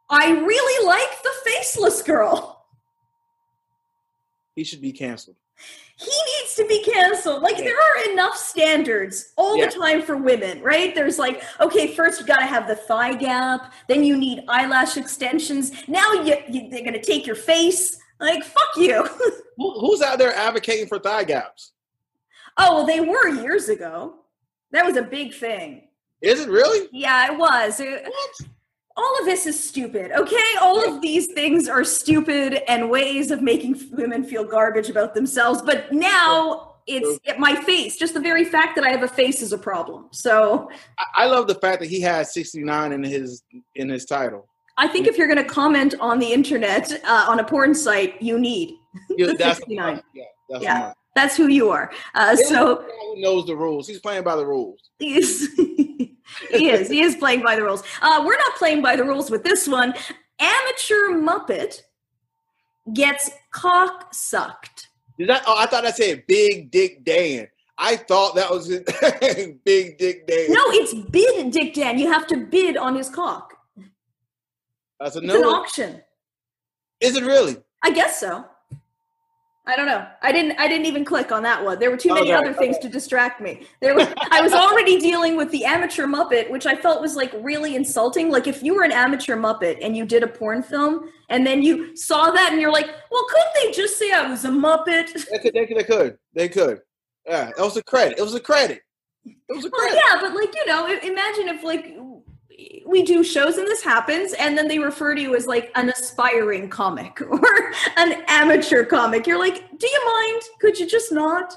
[0.08, 2.64] I really like the faceless girl.
[4.54, 5.36] He should be canceled.
[6.00, 6.06] He
[6.40, 7.42] needs to be canceled.
[7.42, 7.64] Like, Yeah.
[7.64, 9.66] there are enough standards all Yeah.
[9.66, 10.94] the time for women, right?
[10.94, 15.72] There's like, okay, first you gotta have the thigh gap, then you need eyelash extensions.
[15.88, 17.98] Now you, you they're gonna take your face.
[18.20, 19.02] Like, fuck you.
[19.56, 21.72] Who, who's out there advocating for thigh gaps?
[22.60, 24.14] oh, well, they were years ago.
[24.72, 25.88] That was a big thing.
[26.20, 26.88] Is it really?
[26.92, 27.78] Yeah, it was.
[27.80, 28.08] It-
[28.98, 30.50] all of this is stupid, okay?
[30.60, 35.62] All of these things are stupid and ways of making women feel garbage about themselves.
[35.62, 37.96] But now it's at my face.
[37.96, 40.08] Just the very fact that I have a face is a problem.
[40.10, 40.68] So
[41.14, 43.44] I, love the fact that he has 69 in his
[43.76, 44.48] in his title.
[44.76, 48.20] I think if you're going to comment on the internet uh, on a porn site,
[48.20, 48.74] you need.
[49.10, 50.02] Yeah, The that's 69.
[50.12, 50.92] Yeah, that's Yeah.
[51.18, 51.90] That's who you are.
[52.14, 52.84] Uh, so
[53.16, 53.88] He knows the rules.
[53.88, 54.90] He's playing by the rules.
[55.00, 55.52] he is.
[55.56, 56.88] he is.
[56.88, 57.82] He is playing by the rules.
[58.00, 59.92] Uh, we're not playing by the rules with this one.
[60.38, 61.82] Amateur Muppet
[62.94, 64.86] gets cock sucked.
[65.18, 65.42] Did that?
[65.44, 67.48] Oh, I thought I said Big Dick Dan.
[67.76, 68.68] I thought that was
[69.64, 70.46] Big Dick Dan.
[70.50, 71.98] No, it's bid Dick Dan.
[71.98, 73.54] You have to bid on his cock.
[75.00, 75.38] that's a It's no.
[75.38, 76.00] an auction.
[77.00, 77.56] Is it really?
[77.82, 78.44] I guess so.
[79.68, 80.06] I don't know.
[80.22, 80.58] I didn't.
[80.58, 81.78] I didn't even click on that one.
[81.78, 83.66] There were too many Okay, other things to distract me.
[83.82, 84.08] There was.
[84.30, 88.30] I was already dealing with the amateur Muppet, which I felt was like really insulting.
[88.30, 91.62] Like if you were an amateur Muppet and you did a porn film, and then
[91.62, 95.12] you saw that and you're like, well, couldn't they just say I was a Muppet?
[95.30, 95.52] They could.
[95.52, 95.76] They could.
[95.76, 96.18] They could.
[96.34, 96.80] They could.
[97.26, 98.18] Yeah, it was a credit.
[98.18, 98.80] It was a credit.
[99.26, 100.00] It was a Well, credit.
[100.02, 101.94] yeah, but like you know, imagine if like
[102.86, 105.88] we do shows and this happens, and then they refer to you as like an
[105.88, 109.26] aspiring comic or an amateur comic.
[109.26, 110.42] You're like, do you mind?
[110.60, 111.54] Could you just not?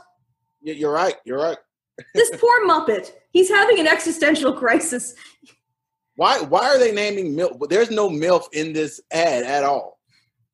[0.61, 1.15] You're right.
[1.25, 1.57] You're right.
[2.15, 5.13] This poor Muppet, he's having an existential crisis.
[6.15, 6.41] Why?
[6.41, 7.69] Why are they naming milk?
[7.69, 9.99] There's no milf in this ad at all.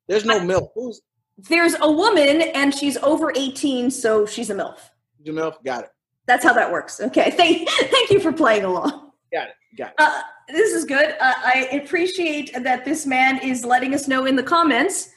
[0.08, 0.68] There's no milf.
[0.74, 1.00] Who's
[1.38, 4.78] There's a woman, and she's over 18, so she's a MILF.
[5.24, 5.62] the milf?
[5.64, 5.90] Got it.
[6.26, 7.00] That's how that works.
[7.00, 9.12] Okay, thank, thank you for playing along.
[9.32, 9.54] Got it.
[9.76, 9.94] Got.
[9.98, 11.14] Uh, this is good.
[11.20, 15.10] Uh, I appreciate that this man is letting us know in the comments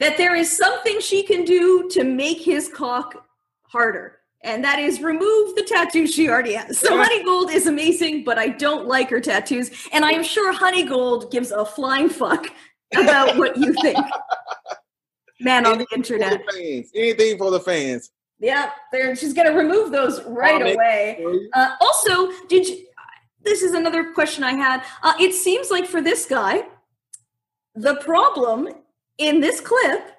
[0.00, 3.26] that there is something she can do to make his cock
[3.64, 4.18] harder.
[4.44, 6.78] And that is remove the tattoo she already has.
[6.78, 9.70] So Honey Gold is amazing, but I don't like her tattoos.
[9.92, 12.46] And I am sure Honey Gold gives a flying fuck
[12.96, 14.04] about what you think.
[15.40, 16.44] Man on the internet.
[16.44, 16.90] For the fans.
[16.94, 18.10] Anything for the fans.
[18.40, 21.24] Yeah, there she's gonna remove those right away.
[21.52, 22.84] Uh, also, did you?
[23.44, 24.84] This is another question I had.
[25.02, 26.62] Uh, it seems like for this guy,
[27.74, 28.68] the problem
[29.18, 30.10] in this clip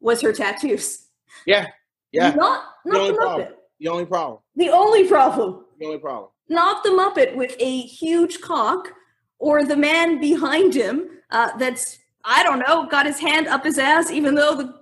[0.00, 1.06] was her tattoos.
[1.46, 1.66] Yeah.
[2.12, 2.30] Yeah.
[2.30, 3.16] Not The not the only Muppet.
[3.18, 3.48] problem.
[3.78, 4.38] The only problem.
[4.56, 5.64] The only problem.
[5.78, 6.30] The only problem.
[6.48, 8.92] Not the Muppet with a huge cock
[9.38, 13.78] or the man behind him uh, that's I don't know got his hand up his
[13.78, 14.74] ass even though the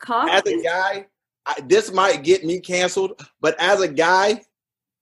[0.00, 1.06] cock As a guy,
[1.46, 4.42] I, this might get me canceled, but as a guy,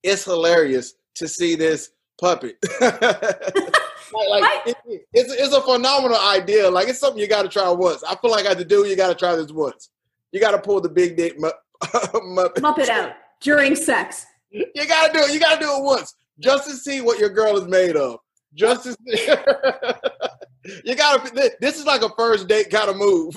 [0.02, 1.90] it's hilarious to see this
[2.20, 2.56] puppet.
[2.80, 6.70] like, like, I- it- it's, it's a phenomenal idea.
[6.70, 8.02] Like it's something you got to try once.
[8.04, 9.90] I feel like as a dude, you got to try this once.
[10.32, 11.50] You got to pull the big dick mu-
[11.82, 12.54] muppet.
[12.56, 14.26] Muppet out during sex.
[14.50, 15.32] You got to do it.
[15.32, 18.20] You got to do it once just to see what your girl is made of.
[18.54, 19.28] Just to see.
[20.84, 21.52] you got to.
[21.60, 23.36] This is like a first date kind of move.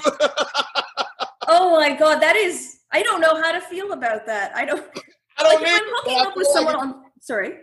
[1.48, 4.54] Oh my god, that is I don't know how to feel about that.
[4.56, 4.84] I don't
[5.38, 5.74] I like don't if need.
[5.74, 7.56] I'm hooking up with someone on sorry.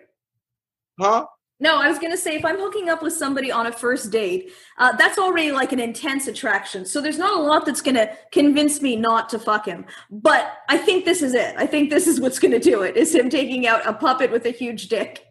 [0.99, 1.26] Huh?
[1.61, 4.53] No, I was gonna say if I'm hooking up with somebody on a first date,
[4.78, 6.86] uh, that's already like an intense attraction.
[6.86, 9.84] So there's not a lot that's gonna convince me not to fuck him.
[10.09, 11.57] But I think this is it.
[11.59, 12.96] I think this is what's gonna do it.
[12.96, 15.24] Is him taking out a puppet with a huge dick.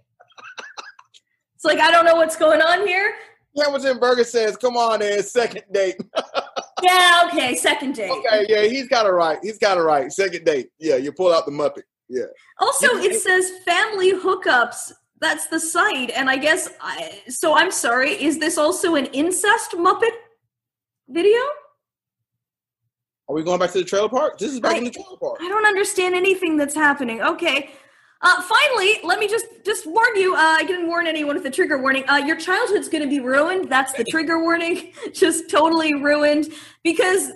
[1.55, 3.13] it's like I don't know what's going on here.
[3.57, 5.95] Hamilton Burger says, "Come on, in second date."
[6.83, 8.11] Yeah, okay, second date.
[8.11, 9.39] okay, yeah, he's got it right.
[9.41, 10.11] He's got it right.
[10.11, 10.69] Second date.
[10.77, 11.81] Yeah, you pull out the Muppet.
[12.07, 12.25] Yeah.
[12.59, 14.91] Also, it says family hookups.
[15.19, 17.55] That's the site, and I guess I, so.
[17.57, 18.11] I'm sorry.
[18.11, 20.11] Is this also an incest Muppet
[21.09, 21.39] video?
[23.29, 24.37] Are we going back to the trailer park?
[24.37, 25.39] This is back I- in the trailer park.
[25.41, 27.21] I don't understand anything that's happening.
[27.21, 27.71] Okay.
[28.21, 30.33] Uh, finally, let me just just warn you.
[30.35, 32.03] Uh, I didn't warn anyone with the trigger warning.
[32.09, 33.69] Uh, your childhood's going to be ruined.
[33.69, 34.91] That's the trigger warning.
[35.13, 36.47] just totally ruined
[36.83, 37.31] because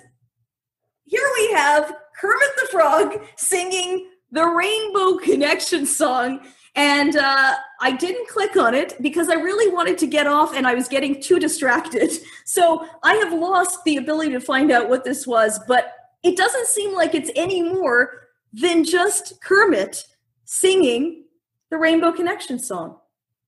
[1.05, 6.39] here we have Kermit the Frog singing the Rainbow Connection song.
[6.75, 10.65] And uh, I didn't click on it because I really wanted to get off and
[10.65, 12.11] I was getting too distracted.
[12.43, 16.67] So I have lost the ability to find out what this was, but it doesn't
[16.67, 20.03] seem like it's any more than just Kermit
[20.43, 21.23] singing
[21.69, 22.97] the Rainbow Connection song.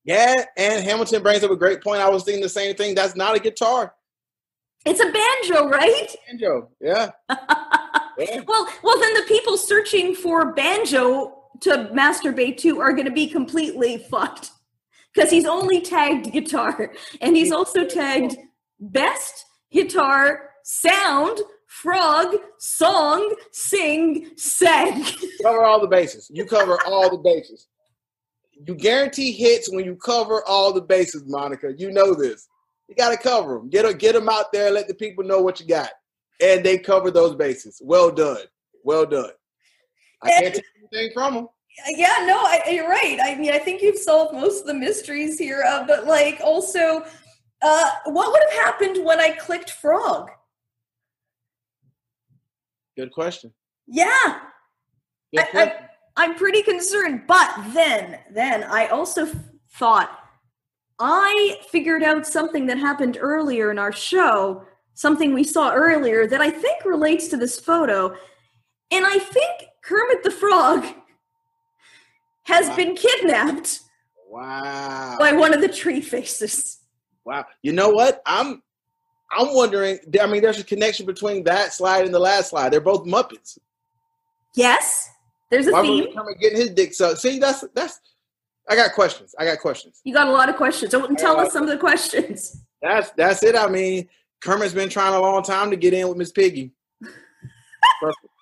[0.06, 2.02] Yeah, and Hamilton brings up a great point.
[2.02, 2.96] I was thinking the same thing.
[2.96, 3.94] That's not a guitar.
[4.86, 6.16] It's a banjo, right?
[6.28, 6.70] Banjo.
[6.82, 7.12] Yeah.
[7.30, 8.42] yeah.
[8.48, 13.28] Well, well, then the people searching for banjo to masturbate to are going to be
[13.28, 14.52] completely fucked
[15.14, 16.92] because he's only tagged guitar
[17.22, 18.36] and he's also tagged
[18.80, 25.06] best guitar sound frog song sing sing.
[25.42, 26.30] Cover all the bases.
[26.34, 27.68] You cover all the bases.
[28.66, 31.74] You guarantee hits when you cover all the bases, Monica.
[31.76, 32.48] You know this.
[32.88, 33.70] You got to cover them.
[33.70, 33.98] Get, them.
[33.98, 34.70] get them out there.
[34.70, 35.90] Let the people know what you got.
[36.42, 37.82] And they cover those bases.
[37.84, 38.44] Well done.
[38.84, 39.32] Well done.
[40.24, 41.48] I can't take anything from them.
[41.90, 45.40] yeah no I, you're right i mean i think you've solved most of the mysteries
[45.40, 47.04] here uh, but like also
[47.62, 50.30] uh, what would have happened when i clicked frog
[52.96, 53.52] Good question.
[53.88, 54.40] yeah
[55.36, 55.74] Good I- question.
[56.16, 59.36] i'm pretty concerned but then then i also f-
[59.78, 60.20] thought
[61.00, 64.64] i figured out something that happened earlier in our show
[64.94, 68.16] something we saw earlier that i think relates to this photo
[68.92, 70.86] and i think kermit the frog
[72.44, 72.76] has Wow.
[72.76, 73.80] been kidnapped
[74.30, 75.18] wow.
[75.20, 76.80] by one of the tree faces
[77.26, 77.46] Wow.
[77.62, 78.22] You know what?
[78.26, 78.62] I'm
[79.32, 80.00] I'm wondering.
[80.22, 82.72] I mean, there's a connection between that slide and the last slide.
[82.72, 83.58] They're both Muppets.
[84.56, 85.10] Yes,
[85.50, 86.14] there's a Why theme.
[86.14, 87.20] Kermit getting his dick sucked?
[87.20, 88.00] See, that's that's.
[88.70, 89.36] I got questions.
[89.38, 90.00] I got questions.
[90.06, 90.92] You got a lot of questions.
[90.92, 92.62] So tell us some of the questions.
[92.82, 93.56] That's that's it.
[93.56, 94.08] I mean,
[94.42, 96.72] Kermit's been trying a long time to get in with Miss Piggy.
[98.02, 98.33] Perfect.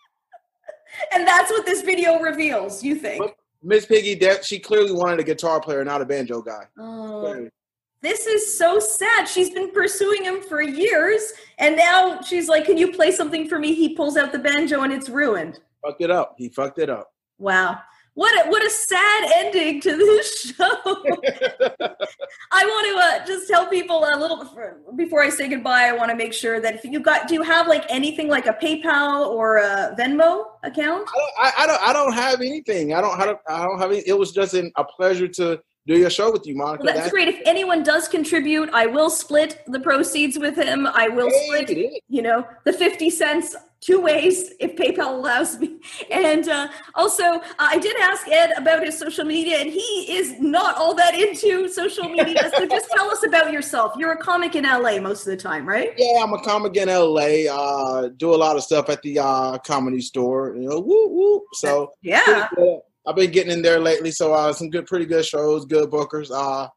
[1.14, 3.34] And that's what this video reveals, you think?
[3.64, 6.64] Miss Piggy, de- she clearly wanted a guitar player, not a banjo guy.
[6.80, 7.50] Oh, Clearly.
[8.02, 9.28] this is so sad.
[9.28, 13.60] She's been pursuing him for years, and now she's like, Can you play something for
[13.60, 13.74] me?
[13.74, 15.60] He pulls out the banjo and it's ruined.
[15.86, 16.36] Fucked it up.
[16.38, 17.12] He fucked it up.
[17.38, 17.80] Wow.
[18.14, 20.64] What a, what a sad ending to this show.
[22.52, 24.46] I want to uh, just tell people a little
[24.96, 25.86] before I say goodbye.
[25.86, 28.48] I want to make sure that if you got, do you have like anything like
[28.48, 31.08] a PayPal or a Venmo account?
[31.10, 31.82] I don't, I, I don't.
[31.90, 32.94] I don't have anything.
[32.94, 33.18] I don't.
[33.20, 33.40] I don't.
[33.48, 34.04] I don't have any.
[34.06, 36.84] It was just an, a pleasure to do your show with you, Monica.
[36.84, 37.28] Well, that's great.
[37.28, 40.86] If anyone does contribute, I will split the proceeds with him.
[40.86, 45.80] I will Hey, split, you know, the 50 cents two ways if PayPal allows me.
[46.12, 49.80] And uh, also, uh, I did ask Ed about his social media, and he
[50.10, 52.52] is not all that into social media.
[52.56, 53.94] so just tell us about yourself.
[53.98, 55.92] You're a comic in LA most of the time, right?
[55.98, 57.50] Yeah, I'm a comic in LA.
[57.52, 60.56] Uh, do a lot of stuff at the uh, comedy store.
[60.56, 61.42] You know, woo woo.
[61.54, 62.48] So Yeah.
[63.08, 64.12] I've been getting in there lately.
[64.12, 66.30] So uh, some good, pretty good shows, good bookers.
[66.32, 66.68] Uh,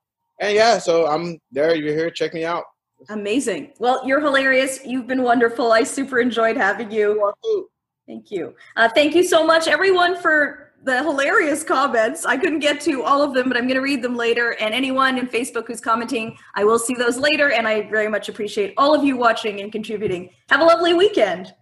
[0.41, 1.75] and yeah, so I'm there.
[1.75, 2.11] You're here.
[2.11, 2.65] Check me out.
[3.09, 3.73] Amazing.
[3.79, 4.81] Well, you're hilarious.
[4.85, 5.73] You've been wonderful.
[5.73, 7.33] I super enjoyed having you.
[8.07, 8.55] Thank you.
[8.77, 12.27] Uh, thank you so much, everyone, for the hilarious comments.
[12.27, 14.57] I couldn't get to all of them, but I'm going to read them later.
[14.61, 17.53] And anyone in Facebook who's commenting, I will see those later.
[17.53, 20.31] And I very much appreciate all of you watching and contributing.
[20.51, 21.55] Have a lovely weekend.